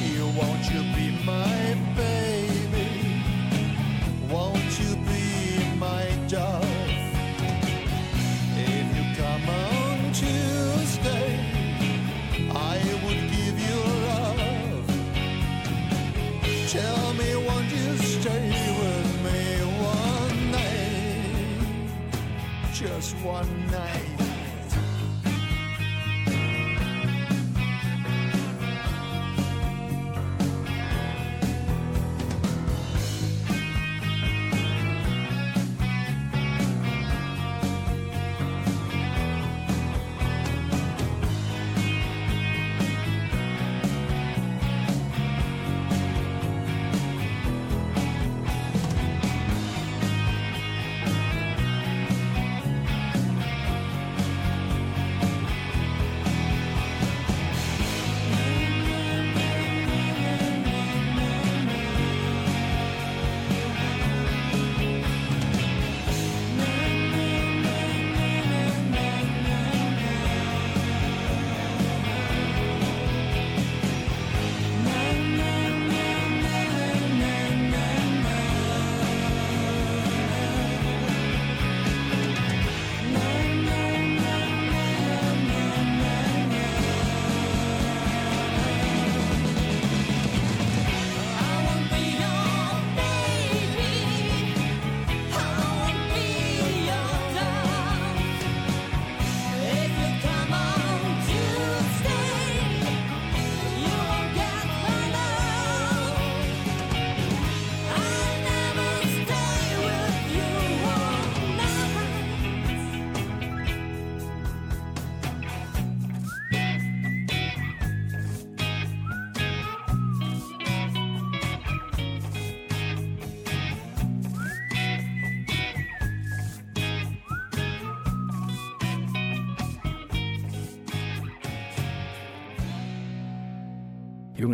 Just 23.23 23.60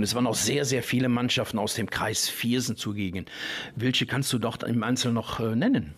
es 0.07 0.15
waren 0.15 0.29
auch 0.29 0.37
sehr, 0.37 0.65
sehr 0.65 0.85
viele 0.85 1.09
Mannschaften 1.09 1.59
aus 1.59 1.75
dem 1.75 1.91
Kreis 1.91 2.29
Viersen 2.29 2.77
zugegen. 2.77 3.27
Welche 3.75 4.07
kannst 4.07 4.33
du 4.33 4.39
dort 4.39 4.63
im 4.63 4.85
Einzelnen 4.85 5.15
noch 5.15 5.41
äh, 5.41 5.57
nennen? 5.57 5.95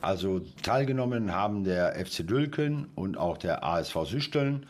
Also 0.00 0.40
teilgenommen 0.62 1.32
haben 1.32 1.64
der 1.64 1.94
FC 1.94 2.26
Dülken 2.26 2.88
und 2.94 3.16
auch 3.18 3.36
der 3.36 3.62
ASV 3.64 4.04
Süsteln. 4.04 4.66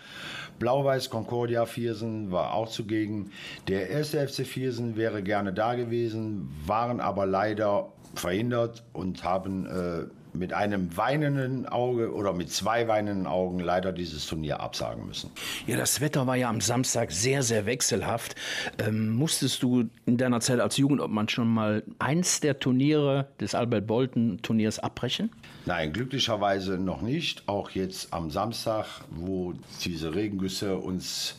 Blau-Weiß 0.58 1.08
Concordia 1.10 1.66
Viersen 1.66 2.32
war 2.32 2.52
auch 2.52 2.68
zugegen. 2.68 3.30
Der 3.68 3.90
erste 3.90 4.26
FC 4.26 4.46
Viersen 4.46 4.96
wäre 4.96 5.22
gerne 5.22 5.52
da 5.52 5.74
gewesen, 5.74 6.48
waren 6.66 7.00
aber 7.00 7.26
leider 7.26 7.92
verhindert 8.14 8.84
und 8.92 9.22
haben 9.22 9.66
äh, 9.66 10.06
mit 10.34 10.52
einem 10.52 10.96
weinenden 10.96 11.66
Auge 11.66 12.12
oder 12.12 12.32
mit 12.32 12.50
zwei 12.50 12.88
weinenden 12.88 13.26
Augen 13.26 13.60
leider 13.60 13.92
dieses 13.92 14.26
Turnier 14.26 14.60
absagen 14.60 15.06
müssen. 15.06 15.30
Ja, 15.66 15.76
das 15.76 16.00
Wetter 16.00 16.26
war 16.26 16.36
ja 16.36 16.48
am 16.48 16.60
Samstag 16.60 17.12
sehr, 17.12 17.42
sehr 17.42 17.66
wechselhaft. 17.66 18.34
Ähm, 18.78 19.10
musstest 19.10 19.62
du 19.62 19.84
in 20.06 20.16
deiner 20.16 20.40
Zeit 20.40 20.60
als 20.60 20.76
Jugendobmann 20.76 21.28
schon 21.28 21.48
mal 21.48 21.82
eins 21.98 22.40
der 22.40 22.58
Turniere 22.58 23.28
des 23.40 23.54
Albert 23.54 23.86
Bolton 23.86 24.40
Turniers 24.42 24.78
abbrechen? 24.78 25.30
Nein, 25.66 25.92
glücklicherweise 25.92 26.78
noch 26.78 27.00
nicht. 27.00 27.48
Auch 27.48 27.70
jetzt 27.70 28.12
am 28.12 28.30
Samstag, 28.30 28.86
wo 29.10 29.54
diese 29.84 30.14
Regengüsse 30.14 30.76
uns 30.76 31.36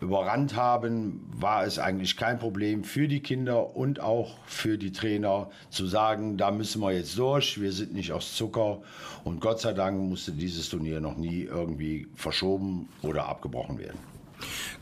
überrannt 0.00 0.56
haben, 0.56 1.20
war 1.32 1.64
es 1.64 1.78
eigentlich 1.78 2.16
kein 2.16 2.38
Problem 2.38 2.84
für 2.84 3.08
die 3.08 3.20
Kinder 3.20 3.76
und 3.76 4.00
auch 4.00 4.36
für 4.46 4.78
die 4.78 4.92
Trainer 4.92 5.50
zu 5.70 5.86
sagen, 5.86 6.36
da 6.36 6.50
müssen 6.50 6.82
wir 6.82 6.92
jetzt 6.92 7.16
durch, 7.18 7.60
wir 7.60 7.72
sind 7.72 7.94
nicht 7.94 8.12
aus 8.12 8.34
Zucker. 8.34 8.82
Und 9.24 9.40
Gott 9.40 9.60
sei 9.60 9.72
Dank 9.72 9.98
musste 9.98 10.32
dieses 10.32 10.68
Turnier 10.68 11.00
noch 11.00 11.16
nie 11.16 11.42
irgendwie 11.42 12.08
verschoben 12.14 12.88
oder 13.02 13.26
abgebrochen 13.26 13.78
werden. 13.78 13.98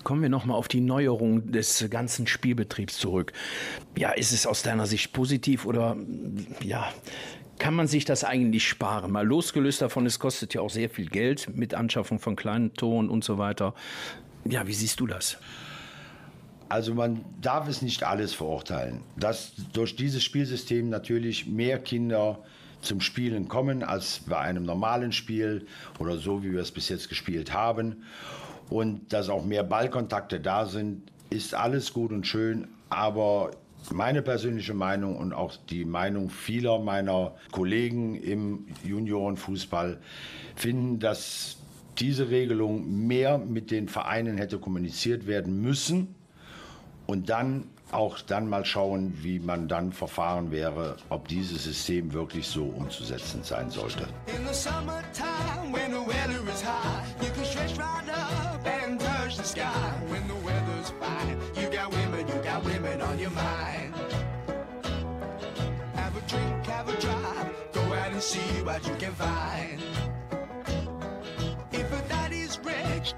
Kommen 0.03 0.21
wir 0.21 0.29
noch 0.29 0.45
mal 0.45 0.55
auf 0.55 0.69
die 0.69 0.81
Neuerung 0.81 1.53
des 1.53 1.87
ganzen 1.89 2.27
Spielbetriebs 2.27 2.99
zurück. 2.99 3.33
Ja, 3.97 4.11
ist 4.11 4.33
es 4.33 4.47
aus 4.47 4.63
deiner 4.63 4.87
Sicht 4.87 5.13
positiv 5.13 5.65
oder 5.65 5.97
ja, 6.61 6.93
kann 7.59 7.75
man 7.75 7.87
sich 7.87 8.05
das 8.05 8.25
eigentlich 8.25 8.67
sparen? 8.67 9.13
Mal 9.13 9.27
losgelöst 9.27 9.81
davon, 9.81 10.07
es 10.07 10.19
kostet 10.19 10.55
ja 10.55 10.61
auch 10.61 10.71
sehr 10.71 10.91
viel 10.91 11.09
Geld 11.09 11.55
mit 11.55 11.75
Anschaffung 11.75 12.19
von 12.19 12.37
kleinen 12.37 12.75
Toren 12.75 13.09
und 13.09 13.23
so 13.23 13.39
weiter. 13.39 13.75
Ja, 14.49 14.67
wie 14.67 14.75
siehst 14.75 15.01
du 15.01 15.07
das? 15.07 15.39
Also 16.69 16.95
man 16.95 17.25
darf 17.41 17.69
es 17.69 17.83
nicht 17.83 18.05
alles 18.05 18.35
verurteilen. 18.35 19.03
Dass 19.17 19.53
durch 19.73 19.97
dieses 19.97 20.23
Spielsystem 20.23 20.89
natürlich 20.89 21.47
mehr 21.47 21.79
Kinder 21.79 22.41
zum 22.81 23.01
Spielen 23.01 23.49
kommen 23.49 23.83
als 23.83 24.21
bei 24.27 24.39
einem 24.39 24.65
normalen 24.65 25.13
Spiel 25.13 25.67
oder 25.99 26.19
so, 26.19 26.43
wie 26.43 26.53
wir 26.53 26.61
es 26.61 26.71
bis 26.71 26.89
jetzt 26.89 27.09
gespielt 27.09 27.53
haben. 27.53 28.05
Und 28.69 29.13
dass 29.13 29.29
auch 29.29 29.45
mehr 29.45 29.63
Ballkontakte 29.63 30.41
da 30.41 30.67
sind, 30.67 31.11
ist 31.31 31.55
alles 31.55 31.93
gut 31.93 32.13
und 32.13 32.27
schön. 32.27 32.69
Aber 32.91 33.51
meine 33.91 34.23
persönliche 34.23 34.75
Meinung 34.75 35.17
und 35.17 35.33
auch 35.33 35.57
die 35.69 35.85
Meinung 35.85 36.31
vieler 36.31 36.79
meiner 36.79 37.35
Kollegen 37.51 38.15
im 38.15 38.67
Juniorenfußball 38.83 39.99
finden, 40.57 40.99
dass 40.99 41.57
diese 41.99 42.31
Regelung 42.31 43.07
mehr 43.07 43.39
mit 43.39 43.71
den 43.71 43.89
Vereinen 43.89 44.37
hätte 44.37 44.59
kommuniziert 44.59 45.27
werden 45.27 45.61
müssen 45.61 46.15
und 47.07 47.29
dann 47.29 47.65
auch 47.93 48.21
dann 48.21 48.49
mal 48.49 48.65
schauen, 48.65 49.15
wie 49.23 49.39
man 49.39 49.69
dann 49.69 49.93
verfahren 49.93 50.51
wäre, 50.51 50.97
ob 51.11 51.29
dieses 51.29 51.65
System 51.65 52.13
wirklich 52.13 52.47
so 52.47 52.65
umzusetzen 52.65 53.43
sein 53.43 53.71
sollte. 53.71 54.07
Have 65.97 66.17
a 66.17 66.21
drink, 66.29 66.67
have 66.67 66.89
a 66.89 67.01
drive, 67.01 67.73
go 67.73 67.81
out 67.81 68.13
and 68.13 68.23
see 68.23 68.63
what 68.63 68.85
you 68.87 68.95
can 68.99 69.13
find. 69.15 70.04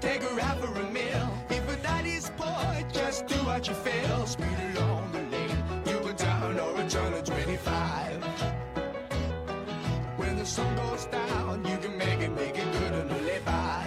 Take 0.01 0.21
her 0.23 0.39
out 0.41 0.59
for 0.59 0.73
a 0.79 0.91
meal. 0.91 1.29
If 1.49 1.67
a 1.69 1.75
daddy's 1.81 2.31
poor, 2.37 2.83
just 2.91 3.27
do 3.27 3.35
what 3.45 3.67
you 3.67 3.73
feel. 3.73 4.25
Speed 4.25 4.57
along 4.75 5.11
the 5.11 5.21
lane, 5.35 5.63
you 5.85 5.99
can 5.99 6.15
down 6.15 6.59
or 6.59 6.81
a 6.81 6.89
turn 6.89 7.13
of 7.13 7.23
25. 7.23 8.23
When 10.17 10.37
the 10.37 10.45
sun 10.45 10.75
goes 10.75 11.05
down, 11.05 11.65
you 11.65 11.77
can 11.77 11.97
make 11.97 12.19
it, 12.19 12.31
make 12.31 12.57
it 12.57 12.71
good 12.73 12.93
and 12.93 13.09
live 13.25 13.45
by. 13.45 13.83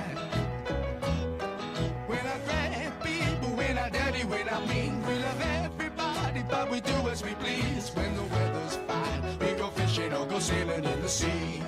When 2.06 2.20
I 2.20 2.38
grab 2.46 3.02
people, 3.02 3.50
when 3.56 3.78
I 3.78 3.88
dirty, 3.90 4.24
when 4.24 4.48
I 4.48 4.66
mean, 4.66 5.02
we 5.06 5.14
love 5.14 5.42
everybody, 5.42 6.42
but 6.48 6.70
we 6.70 6.80
do 6.80 6.96
as 7.08 7.22
we 7.24 7.34
please. 7.34 7.90
When 7.94 8.14
the 8.16 8.22
weather's 8.24 8.76
fine, 8.88 9.38
we 9.40 9.52
go 9.58 9.68
fishing 9.70 10.12
or 10.12 10.26
go 10.26 10.38
sailing 10.38 10.84
in 10.84 11.02
the 11.02 11.08
sea. 11.08 11.62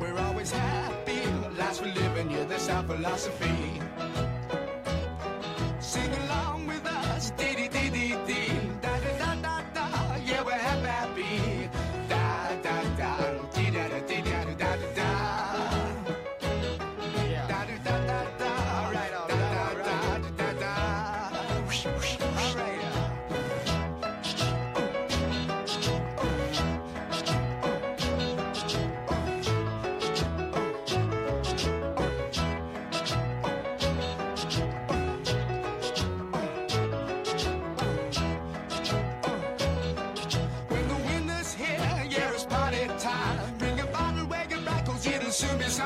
We're 0.00 0.18
always 0.18 0.50
happy, 0.50 0.81
we're 1.82 1.94
living, 1.94 2.30
yeah, 2.30 2.44
that's 2.44 2.68
our 2.68 2.82
philosophy. 2.84 3.91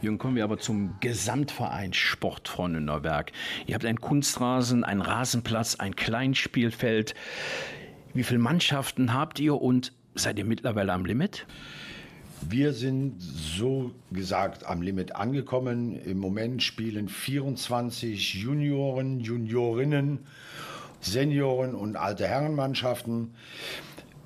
Jürgen, 0.00 0.18
kommen 0.18 0.36
wir 0.36 0.44
aber 0.44 0.58
zum 0.58 0.94
Gesamtverein 1.00 1.92
Sportfreunde 1.92 2.80
Neuwerk. 2.80 3.32
Ihr 3.66 3.74
habt 3.74 3.84
einen 3.84 4.00
Kunstrasen, 4.00 4.84
einen 4.84 5.00
Rasenplatz, 5.00 5.74
ein 5.74 5.96
Kleinspielfeld. 5.96 7.16
Wie 8.14 8.22
viele 8.22 8.38
Mannschaften 8.38 9.12
habt 9.12 9.40
ihr 9.40 9.60
und 9.60 9.92
seid 10.14 10.38
ihr 10.38 10.44
mittlerweile 10.44 10.92
am 10.92 11.04
Limit? 11.04 11.46
Wir 12.48 12.72
sind 12.74 13.20
so 13.20 13.90
gesagt 14.12 14.64
am 14.64 14.82
Limit 14.82 15.16
angekommen. 15.16 16.00
Im 16.04 16.18
Moment 16.18 16.62
spielen 16.62 17.08
24 17.08 18.34
Junioren, 18.34 19.18
Juniorinnen, 19.18 20.20
Senioren 21.00 21.74
und 21.74 21.96
alte 21.96 22.28
Herrenmannschaften. 22.28 23.34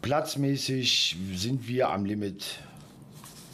Platzmäßig 0.02 1.16
sind 1.34 1.66
wir 1.66 1.88
am 1.88 2.04
Limit 2.04 2.58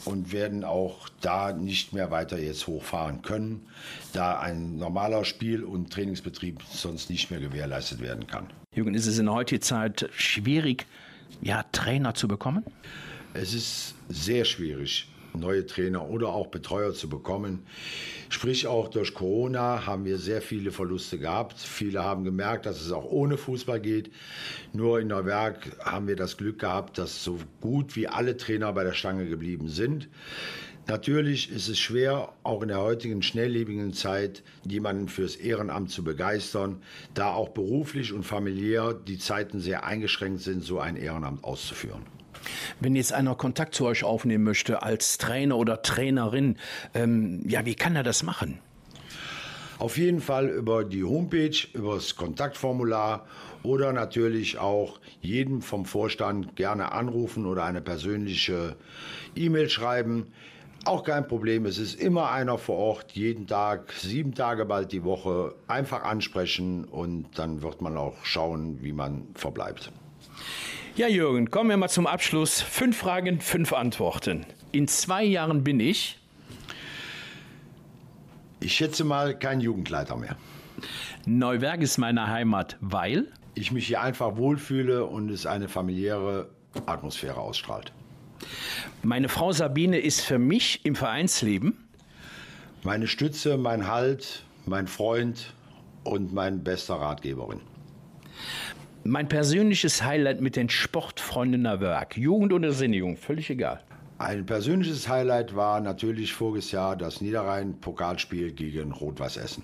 und 0.05 0.31
werden 0.31 0.63
auch 0.63 1.09
da 1.21 1.53
nicht 1.53 1.93
mehr 1.93 2.11
weiter 2.11 2.39
jetzt 2.39 2.67
hochfahren 2.67 3.21
können, 3.21 3.67
da 4.13 4.39
ein 4.39 4.77
normaler 4.77 5.25
Spiel- 5.25 5.63
und 5.63 5.91
Trainingsbetrieb 5.91 6.61
sonst 6.71 7.09
nicht 7.09 7.31
mehr 7.31 7.39
gewährleistet 7.39 8.01
werden 8.01 8.27
kann. 8.27 8.47
Jürgen, 8.73 8.93
ist 8.93 9.07
es 9.07 9.17
in 9.17 9.25
der 9.25 9.35
heutigen 9.35 9.61
Zeit 9.61 10.09
schwierig, 10.15 10.85
ja, 11.41 11.63
Trainer 11.71 12.13
zu 12.13 12.27
bekommen? 12.27 12.63
Es 13.33 13.53
ist 13.53 13.95
sehr 14.07 14.45
schwierig, 14.45 15.07
neue 15.33 15.65
Trainer 15.65 16.09
oder 16.09 16.29
auch 16.29 16.47
Betreuer 16.47 16.93
zu 16.93 17.09
bekommen. 17.09 17.65
Sprich, 18.31 18.67
auch 18.67 18.89
durch 18.89 19.15
Corona 19.15 19.87
haben 19.87 20.05
wir 20.05 20.19
sehr 20.19 20.41
viele 20.43 20.71
Verluste 20.71 21.17
gehabt. 21.17 21.57
Viele 21.57 22.03
haben 22.03 22.23
gemerkt, 22.23 22.67
dass 22.67 22.79
es 22.79 22.91
auch 22.91 23.05
ohne 23.05 23.37
Fußball 23.37 23.79
geht. 23.79 24.11
Nur 24.71 24.99
in 24.99 25.07
Neuwerk 25.07 25.75
haben 25.83 26.07
wir 26.07 26.15
das 26.15 26.37
Glück 26.37 26.59
gehabt, 26.59 26.99
dass 26.99 27.23
so 27.23 27.39
gut 27.59 27.95
wie 27.95 28.07
alle 28.07 28.37
Trainer 28.37 28.71
bei 28.71 28.83
der 28.83 28.93
Stange 28.93 29.27
geblieben 29.27 29.67
sind. 29.67 30.09
Natürlich 30.87 31.51
ist 31.51 31.69
es 31.69 31.79
schwer, 31.79 32.33
auch 32.43 32.61
in 32.61 32.69
der 32.69 32.81
heutigen 32.81 33.21
schnelllebigen 33.21 33.93
Zeit 33.93 34.43
jemanden 34.63 35.07
fürs 35.07 35.35
Ehrenamt 35.35 35.89
zu 35.89 36.03
begeistern, 36.03 36.81
da 37.15 37.31
auch 37.31 37.49
beruflich 37.49 38.13
und 38.13 38.23
familiär 38.23 38.93
die 38.93 39.17
Zeiten 39.17 39.59
sehr 39.59 39.85
eingeschränkt 39.85 40.41
sind, 40.41 40.63
so 40.63 40.79
ein 40.79 40.95
Ehrenamt 40.95 41.43
auszuführen. 41.43 42.18
Wenn 42.79 42.95
jetzt 42.95 43.13
einer 43.13 43.35
Kontakt 43.35 43.75
zu 43.75 43.85
euch 43.85 44.03
aufnehmen 44.03 44.43
möchte 44.43 44.83
als 44.83 45.17
Trainer 45.17 45.57
oder 45.57 45.81
Trainerin, 45.81 46.57
ähm, 46.93 47.41
ja, 47.47 47.65
wie 47.65 47.75
kann 47.75 47.95
er 47.95 48.03
das 48.03 48.23
machen? 48.23 48.59
Auf 49.79 49.97
jeden 49.97 50.19
Fall 50.19 50.49
über 50.49 50.83
die 50.83 51.05
Homepage, 51.05 51.55
über 51.73 51.95
das 51.95 52.17
Kontaktformular 52.17 53.25
oder 53.63 53.93
natürlich 53.93 54.57
auch 54.57 54.99
jeden 55.21 55.61
vom 55.61 55.85
Vorstand 55.85 56.57
gerne 56.57 56.91
anrufen 56.91 57.45
oder 57.45 57.63
eine 57.63 57.79
persönliche 57.79 58.75
E-Mail 59.37 59.69
schreiben. 59.69 60.33
Auch 60.85 61.03
kein 61.03 61.27
Problem, 61.27 61.65
es 61.65 61.77
ist 61.77 61.99
immer 61.99 62.31
einer 62.31 62.57
vor 62.57 62.77
Ort, 62.77 63.11
jeden 63.13 63.47
Tag, 63.47 63.93
sieben 63.93 64.33
Tage 64.33 64.65
bald 64.65 64.91
die 64.91 65.03
Woche, 65.03 65.55
einfach 65.67 66.03
ansprechen 66.03 66.85
und 66.85 67.37
dann 67.37 67.61
wird 67.61 67.81
man 67.81 67.97
auch 67.97 68.23
schauen, 68.23 68.81
wie 68.81 68.93
man 68.93 69.27
verbleibt. 69.33 69.91
Ja, 70.95 71.07
Jürgen, 71.07 71.49
kommen 71.49 71.69
wir 71.69 71.77
mal 71.77 71.89
zum 71.89 72.07
Abschluss. 72.07 72.61
Fünf 72.61 72.97
Fragen, 72.97 73.39
fünf 73.39 73.73
Antworten. 73.73 74.45
In 74.71 74.87
zwei 74.87 75.23
Jahren 75.23 75.63
bin 75.63 75.79
ich. 75.79 76.19
Ich 78.59 78.73
schätze 78.73 79.03
mal 79.03 79.37
kein 79.37 79.61
Jugendleiter 79.61 80.15
mehr. 80.15 80.35
Neuwerk 81.25 81.81
ist 81.81 81.97
meine 81.97 82.27
Heimat, 82.27 82.77
weil. 82.81 83.27
Ich 83.55 83.71
mich 83.71 83.87
hier 83.87 84.01
einfach 84.01 84.37
wohlfühle 84.37 85.05
und 85.05 85.29
es 85.29 85.45
eine 85.45 85.69
familiäre 85.69 86.49
Atmosphäre 86.85 87.39
ausstrahlt. 87.39 87.91
Meine 89.01 89.29
Frau 89.29 89.51
Sabine 89.51 89.99
ist 89.99 90.21
für 90.21 90.39
mich 90.39 90.85
im 90.85 90.95
Vereinsleben. 90.95 91.89
Meine 92.83 93.07
Stütze, 93.07 93.57
mein 93.57 93.87
Halt 93.87 94.43
mein 94.69 94.87
Freund 94.87 95.53
und 96.03 96.33
mein 96.33 96.63
bester 96.63 96.95
Ratgeberin. 96.95 97.61
Mein 99.03 99.29
persönliches 99.29 100.03
Highlight 100.03 100.41
mit 100.41 100.55
den 100.55 100.69
Sportfreunden 100.69 101.63
der 101.63 101.79
Werk. 101.79 102.17
Jugend 102.17 102.51
oder 102.51 102.73
Senjung, 102.73 103.15
völlig 103.15 103.49
egal. 103.49 103.81
Ein 104.17 104.45
persönliches 104.45 105.07
Highlight 105.07 105.55
war 105.55 105.79
natürlich 105.79 106.33
voriges 106.33 106.71
Jahr 106.71 106.97
das 106.97 107.21
Niederrhein-Pokalspiel 107.21 108.51
gegen 108.51 108.91
Rot-Weiß 108.91 109.37
Essen. 109.37 109.63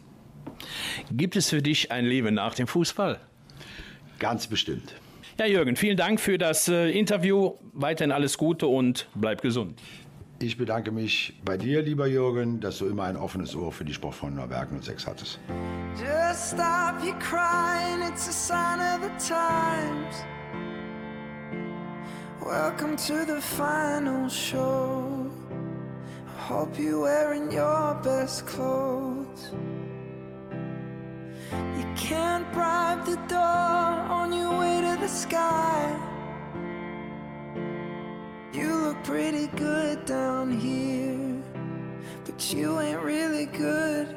Gibt 1.12 1.36
es 1.36 1.50
für 1.50 1.62
dich 1.62 1.92
ein 1.92 2.06
Leben 2.06 2.34
nach 2.36 2.56
dem 2.56 2.66
Fußball? 2.66 3.20
Ganz 4.20 4.48
bestimmt. 4.48 4.96
Ja, 5.38 5.46
Jürgen, 5.46 5.76
vielen 5.76 5.98
Dank 5.98 6.22
für 6.22 6.38
das 6.38 6.70
äh, 6.70 6.90
Interview. 6.92 7.56
Weiterhin 7.74 8.14
alles 8.14 8.38
Gute 8.38 8.68
und 8.68 9.10
bleib 9.16 9.42
gesund. 9.42 9.82
Ich 10.40 10.58
bedanke 10.58 10.92
mich 10.92 11.40
bei 11.46 11.56
dir, 11.56 11.82
lieber 11.82 12.08
Jürgen, 12.08 12.60
dass 12.60 12.80
du 12.80 12.88
immer 12.88 13.04
ein 13.04 13.16
offenes 13.16 13.56
Ohr 13.56 13.72
für 13.72 13.86
die 13.86 13.94
Sportfreunde 13.94 14.42
der 14.42 14.50
Werk 14.50 14.68
06 14.82 15.08
hattest. 15.08 15.40
Just 15.98 16.52
stop 16.52 17.02
your 17.02 17.18
crying, 17.20 18.02
it's 18.02 18.28
a 18.28 18.34
sign 18.34 18.82
of 18.82 19.02
the 19.02 19.10
times. 19.18 20.26
Welcome 22.46 22.98
to 22.98 23.26
the 23.26 23.40
final 23.40 24.28
show. 24.28 25.32
I 26.28 26.42
hope 26.50 26.78
you're 26.78 27.00
wearing 27.00 27.50
your 27.50 27.96
best 28.04 28.46
clothes. 28.46 29.54
You 31.78 31.86
can't 31.96 32.46
bribe 32.52 33.06
the 33.06 33.18
door 33.30 33.40
on 33.40 34.34
your 34.34 34.60
way 34.60 34.82
to 34.82 34.98
the 35.00 35.08
sky. 35.08 36.15
You 38.56 38.74
look 38.74 39.04
pretty 39.04 39.48
good 39.48 40.06
down 40.06 40.58
here, 40.58 41.44
but 42.24 42.54
you 42.54 42.80
ain't 42.80 43.02
really 43.02 43.48
good. 43.48 44.16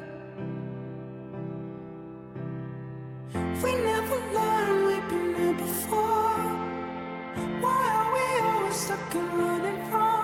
We 3.61 3.75
never 3.75 4.15
learned 4.33 4.85
we've 4.87 5.09
been 5.09 5.35
here 5.35 5.53
before. 5.55 6.39
Why 7.63 7.83
are 7.97 8.13
we 8.13 8.25
always 8.47 8.75
stuck 8.75 9.13
and 9.15 9.33
running 9.33 9.85
from 9.91 10.18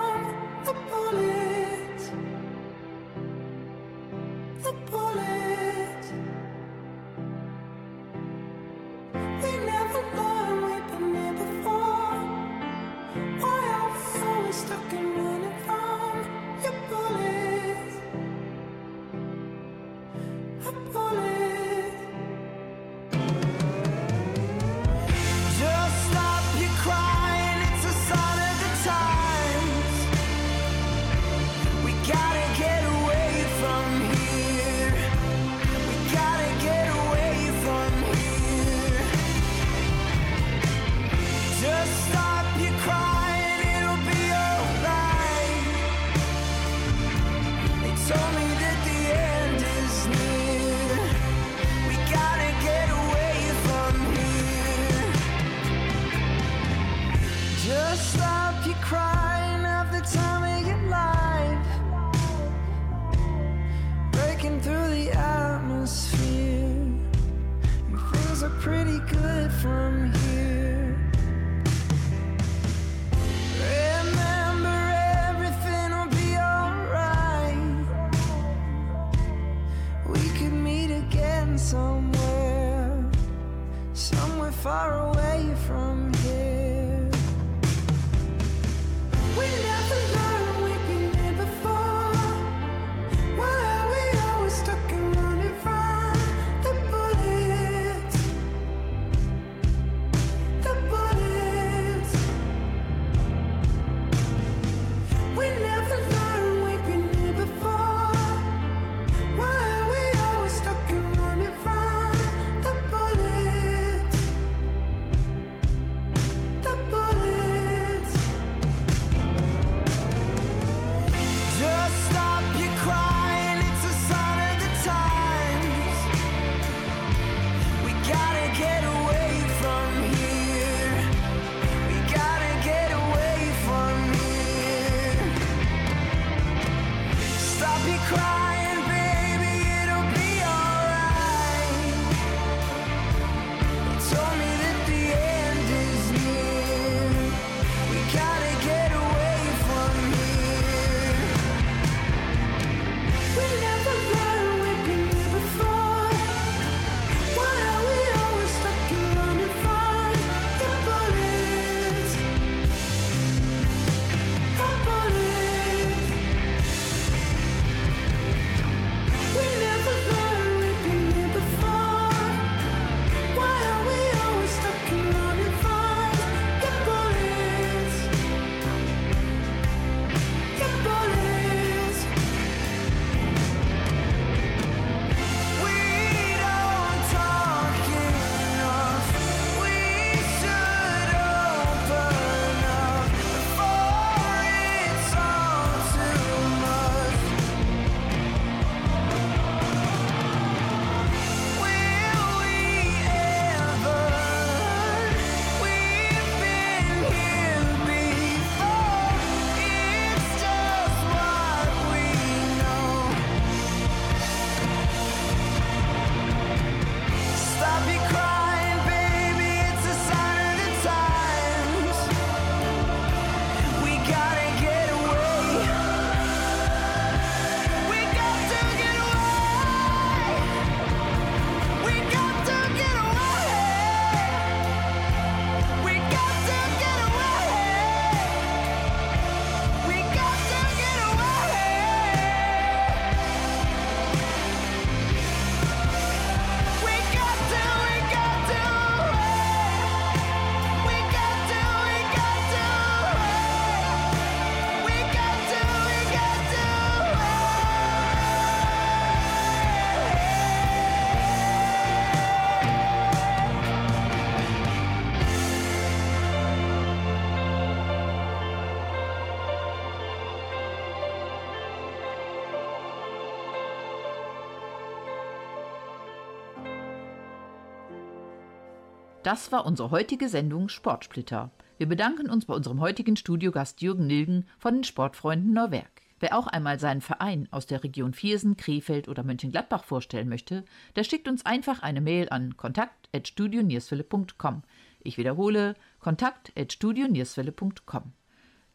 Das 279.26 279.50
war 279.50 279.66
unsere 279.66 279.90
heutige 279.90 280.28
Sendung 280.28 280.68
Sportsplitter. 280.68 281.50
Wir 281.78 281.88
bedanken 281.88 282.30
uns 282.30 282.44
bei 282.44 282.54
unserem 282.54 282.78
heutigen 282.78 283.16
Studiogast 283.16 283.82
Jürgen 283.82 284.06
Nilgen 284.06 284.46
von 284.56 284.74
den 284.74 284.84
Sportfreunden 284.84 285.52
Norwerk. 285.52 286.02
Wer 286.20 286.38
auch 286.38 286.46
einmal 286.46 286.78
seinen 286.78 287.00
Verein 287.00 287.48
aus 287.50 287.66
der 287.66 287.82
Region 287.82 288.14
Viersen, 288.14 288.56
Krefeld 288.56 289.08
oder 289.08 289.24
Mönchengladbach 289.24 289.82
vorstellen 289.82 290.28
möchte, 290.28 290.64
der 290.94 291.02
schickt 291.02 291.26
uns 291.26 291.44
einfach 291.44 291.82
eine 291.82 292.00
Mail 292.00 292.28
an 292.28 292.56
kontakt.studionierswelle.com. 292.56 294.62
Ich 295.00 295.18
wiederhole, 295.18 295.74
kontakt.studionierswelle.com. 295.98 298.12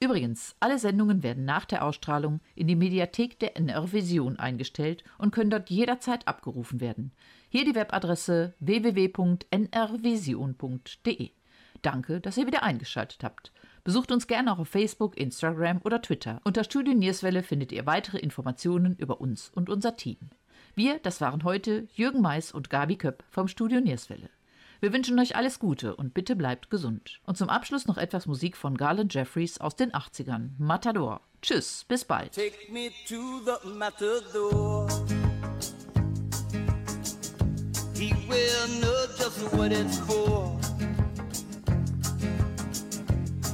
Übrigens, 0.04 0.56
alle 0.60 0.80
Sendungen 0.80 1.22
werden 1.22 1.46
nach 1.46 1.66
der 1.66 1.86
Ausstrahlung 1.86 2.40
in 2.56 2.66
die 2.66 2.76
Mediathek 2.76 3.38
der 3.38 3.56
NR 3.56 3.94
Vision 3.94 4.40
eingestellt 4.40 5.04
und 5.20 5.32
können 5.32 5.52
dort 5.52 5.70
jederzeit 5.70 6.28
abgerufen 6.28 6.82
werden. 6.82 7.12
Hier 7.50 7.66
die 7.66 7.76
Webadresse 7.76 8.56
www.nrvision.de. 8.60 11.30
Danke, 11.84 12.20
dass 12.20 12.38
ihr 12.38 12.48
wieder 12.48 12.64
eingeschaltet 12.64 13.24
habt. 13.24 13.52
Besucht 13.84 14.12
uns 14.12 14.26
gerne 14.26 14.52
auch 14.52 14.60
auf 14.60 14.70
Facebook, 14.70 15.16
Instagram 15.18 15.82
oder 15.84 16.02
Twitter. 16.02 16.42
Unter 16.44 16.64
Studio 16.64 16.96
Nierswelle 16.96 17.44
findet 17.44 17.72
ihr 17.72 17.86
weitere 17.86 18.18
Informationen 18.18 18.96
über 18.96 19.22
uns 19.22 19.50
und 19.50 19.70
unser 19.70 19.98
Team. 19.98 20.18
Wir, 20.74 20.98
das 20.98 21.22
waren 21.22 21.44
heute 21.44 21.88
Jürgen 21.94 22.22
Mais 22.22 22.52
und 22.52 22.72
Gabi 22.72 22.96
Köpp 22.96 23.24
vom 23.30 23.48
Studio 23.48 23.80
Nierswelle. 23.80 24.32
Wir 24.82 24.92
wünschen 24.94 25.20
euch 25.20 25.36
alles 25.36 25.60
Gute 25.60 25.96
und 25.96 26.16
bitte 26.16 26.36
bleibt 26.36 26.72
gesund. 26.72 27.20
Und 27.28 27.38
zum 27.38 27.50
Abschluss 27.50 27.86
noch 27.86 28.00
etwas 28.00 28.26
Musik 28.26 28.58
von 28.58 28.76
Garland 28.76 29.14
Jeffries 29.14 29.62
aus 29.62 29.76
den 29.76 29.92
80ern. 29.92 30.50
Matador. 30.58 31.22
Tschüss, 31.44 31.86
bis 31.88 32.04
bald. 32.04 32.34
Take 32.34 32.56
me 32.72 32.90
to 33.08 33.42
the 33.46 33.70
matador. 33.78 34.88
He 37.94 38.12
will 38.28 38.82
know 38.82 39.06
just 39.20 39.54
what 39.54 39.72
it's 39.72 40.00
for. 40.00 40.60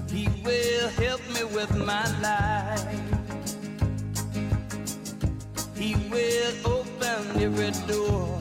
He 0.10 0.30
will 0.46 0.88
help 0.96 1.20
me 1.34 1.44
with 1.54 1.76
my 1.76 2.06
life. 2.22 2.88
He 5.76 5.94
will 6.10 6.54
open 6.64 7.42
every 7.42 7.72
door. 7.86 8.40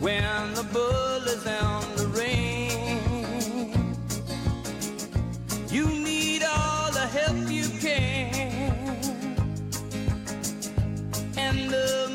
When 0.00 0.54
the 0.54 0.62
bull 0.62 1.26
is 1.26 1.44
on 1.44 1.82
the 1.96 2.06
ring, 2.06 2.70
you 5.68 5.86
need 5.86 6.44
all 6.44 6.92
the 6.92 7.06
help 7.06 7.50
you 7.50 7.68
can. 7.80 9.34
And 11.36 11.68
the 11.68 12.07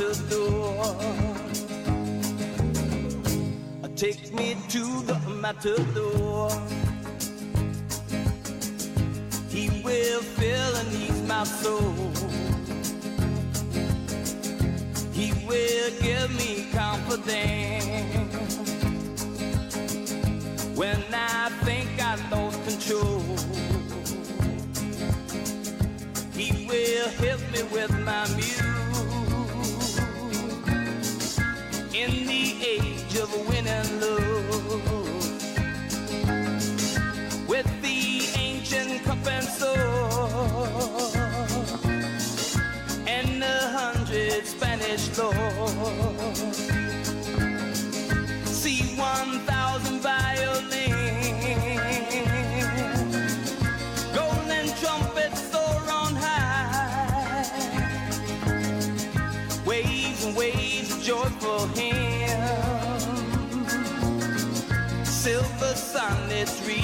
matador. 0.00 0.96
Take 3.96 4.32
me 4.32 4.56
to 4.68 5.02
the 5.02 5.18
matador. 5.42 6.50
He 9.50 9.68
will 9.84 10.22
fill 10.22 10.76
and 10.76 10.92
ease 10.94 11.22
my 11.28 11.44
soul. 11.44 11.92
He 15.12 15.32
will 15.46 15.90
give 16.00 16.30
me 16.34 16.68
confidence 16.72 18.56
when 20.76 21.02
I 21.12 21.50
think 21.64 21.90
I 22.00 22.16
lost 22.30 22.58
control. 22.64 23.20
He 26.32 26.66
will 26.66 27.08
help 27.22 27.40
me 27.52 27.62
with 27.64 27.92
my 28.00 28.26
muse 28.34 28.69
in 32.00 32.26
the 32.26 32.54
age 32.64 33.14
of 33.18 33.28
win 33.46 33.66
and 33.66 34.00
lose 34.00 35.34
with 37.46 37.68
the 37.82 38.26
ancient 38.38 39.02
cup 39.04 39.26
and 39.26 39.44
sword 39.44 39.76
and 43.06 43.42
a 43.42 43.58
hundred 43.78 44.46
Spanish 44.46 45.18
lords. 45.18 45.79
mystery. 66.40 66.79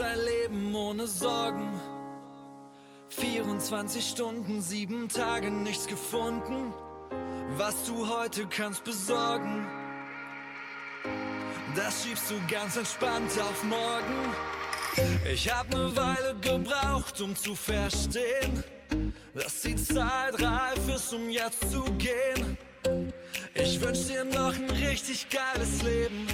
Führst 0.00 0.02
ein 0.02 0.18
Leben 0.24 0.74
ohne 0.74 1.06
Sorgen. 1.06 1.68
24 3.10 4.04
Stunden, 4.04 4.62
sieben 4.62 5.08
Tage, 5.08 5.50
nichts 5.50 5.86
gefunden, 5.86 6.72
was 7.56 7.84
du 7.86 8.08
heute 8.08 8.46
kannst 8.46 8.84
besorgen. 8.84 9.66
Das 11.74 12.04
schiebst 12.04 12.30
du 12.30 12.34
ganz 12.48 12.76
entspannt 12.76 13.30
auf 13.40 13.64
morgen. 13.64 14.34
Ich 15.32 15.52
hab 15.52 15.68
ne 15.70 15.94
Weile 15.96 16.36
gebraucht, 16.40 17.20
um 17.20 17.34
zu 17.34 17.54
verstehen, 17.54 18.64
dass 19.34 19.62
die 19.62 19.76
Zeit 19.76 20.40
reif 20.40 20.88
ist, 20.94 21.12
um 21.12 21.30
jetzt 21.30 21.70
zu 21.70 21.82
gehen. 21.94 22.56
Ich 23.54 23.80
wünsch 23.80 24.06
dir 24.06 24.24
noch 24.24 24.54
ein 24.54 24.70
richtig 24.70 25.26
geiles 25.28 25.82
Leben, 25.82 26.26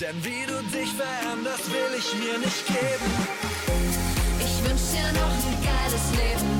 denn 0.00 0.24
wie 0.24 0.44
du 0.46 0.62
dich 0.76 0.92
veränderst, 0.92 1.72
will 1.72 1.92
ich 1.96 2.12
mir 2.20 2.38
nicht 2.38 2.66
geben. 2.66 3.08
Ich 4.40 4.54
wünsch 4.64 4.86
dir 4.92 5.10
noch 5.20 5.36
ein 5.48 5.56
geiles 5.64 6.06
Leben. 6.20 6.50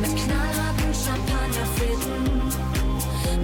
Mit 0.00 0.14
knallharten 0.14 0.92
Champagnerfitten. 0.94 2.22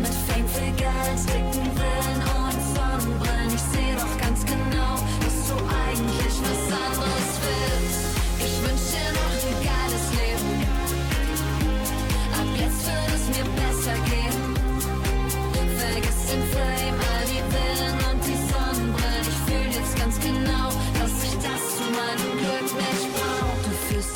Mit 0.01 0.15
Fame, 0.27 0.49
viel 0.49 0.73
Geld, 0.77 1.21
dicken 1.35 1.71
Villen 1.79 2.21
und 2.39 2.59
Sonnenbrillen. 2.75 3.55
Ich 3.55 3.65
seh 3.73 3.93
doch 3.97 4.15
ganz 4.19 4.45
genau, 4.45 4.95
dass 5.23 5.37
du 5.49 5.55
eigentlich 5.55 6.35
was 6.47 6.63
anderes 6.79 7.27
willst. 7.27 7.42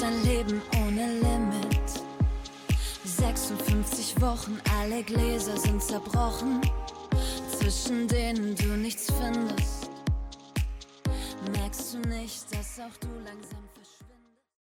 Ein 0.07 0.23
Leben 0.25 0.63
ohne 0.85 1.15
Limit. 1.21 2.05
56 3.05 4.21
Wochen, 4.21 4.59
alle 4.79 5.03
Gläser 5.03 5.57
sind 5.57 5.83
zerbrochen. 5.83 6.61
Zwischen 7.59 8.07
denen 8.07 8.55
du 8.55 8.77
nichts 8.77 9.13
findest. 9.13 9.91
Merkst 11.53 11.95
du 11.95 11.99
nicht, 12.09 12.45
dass 12.55 12.79
auch 12.79 12.97
du 13.01 13.09
langsam 13.25 13.66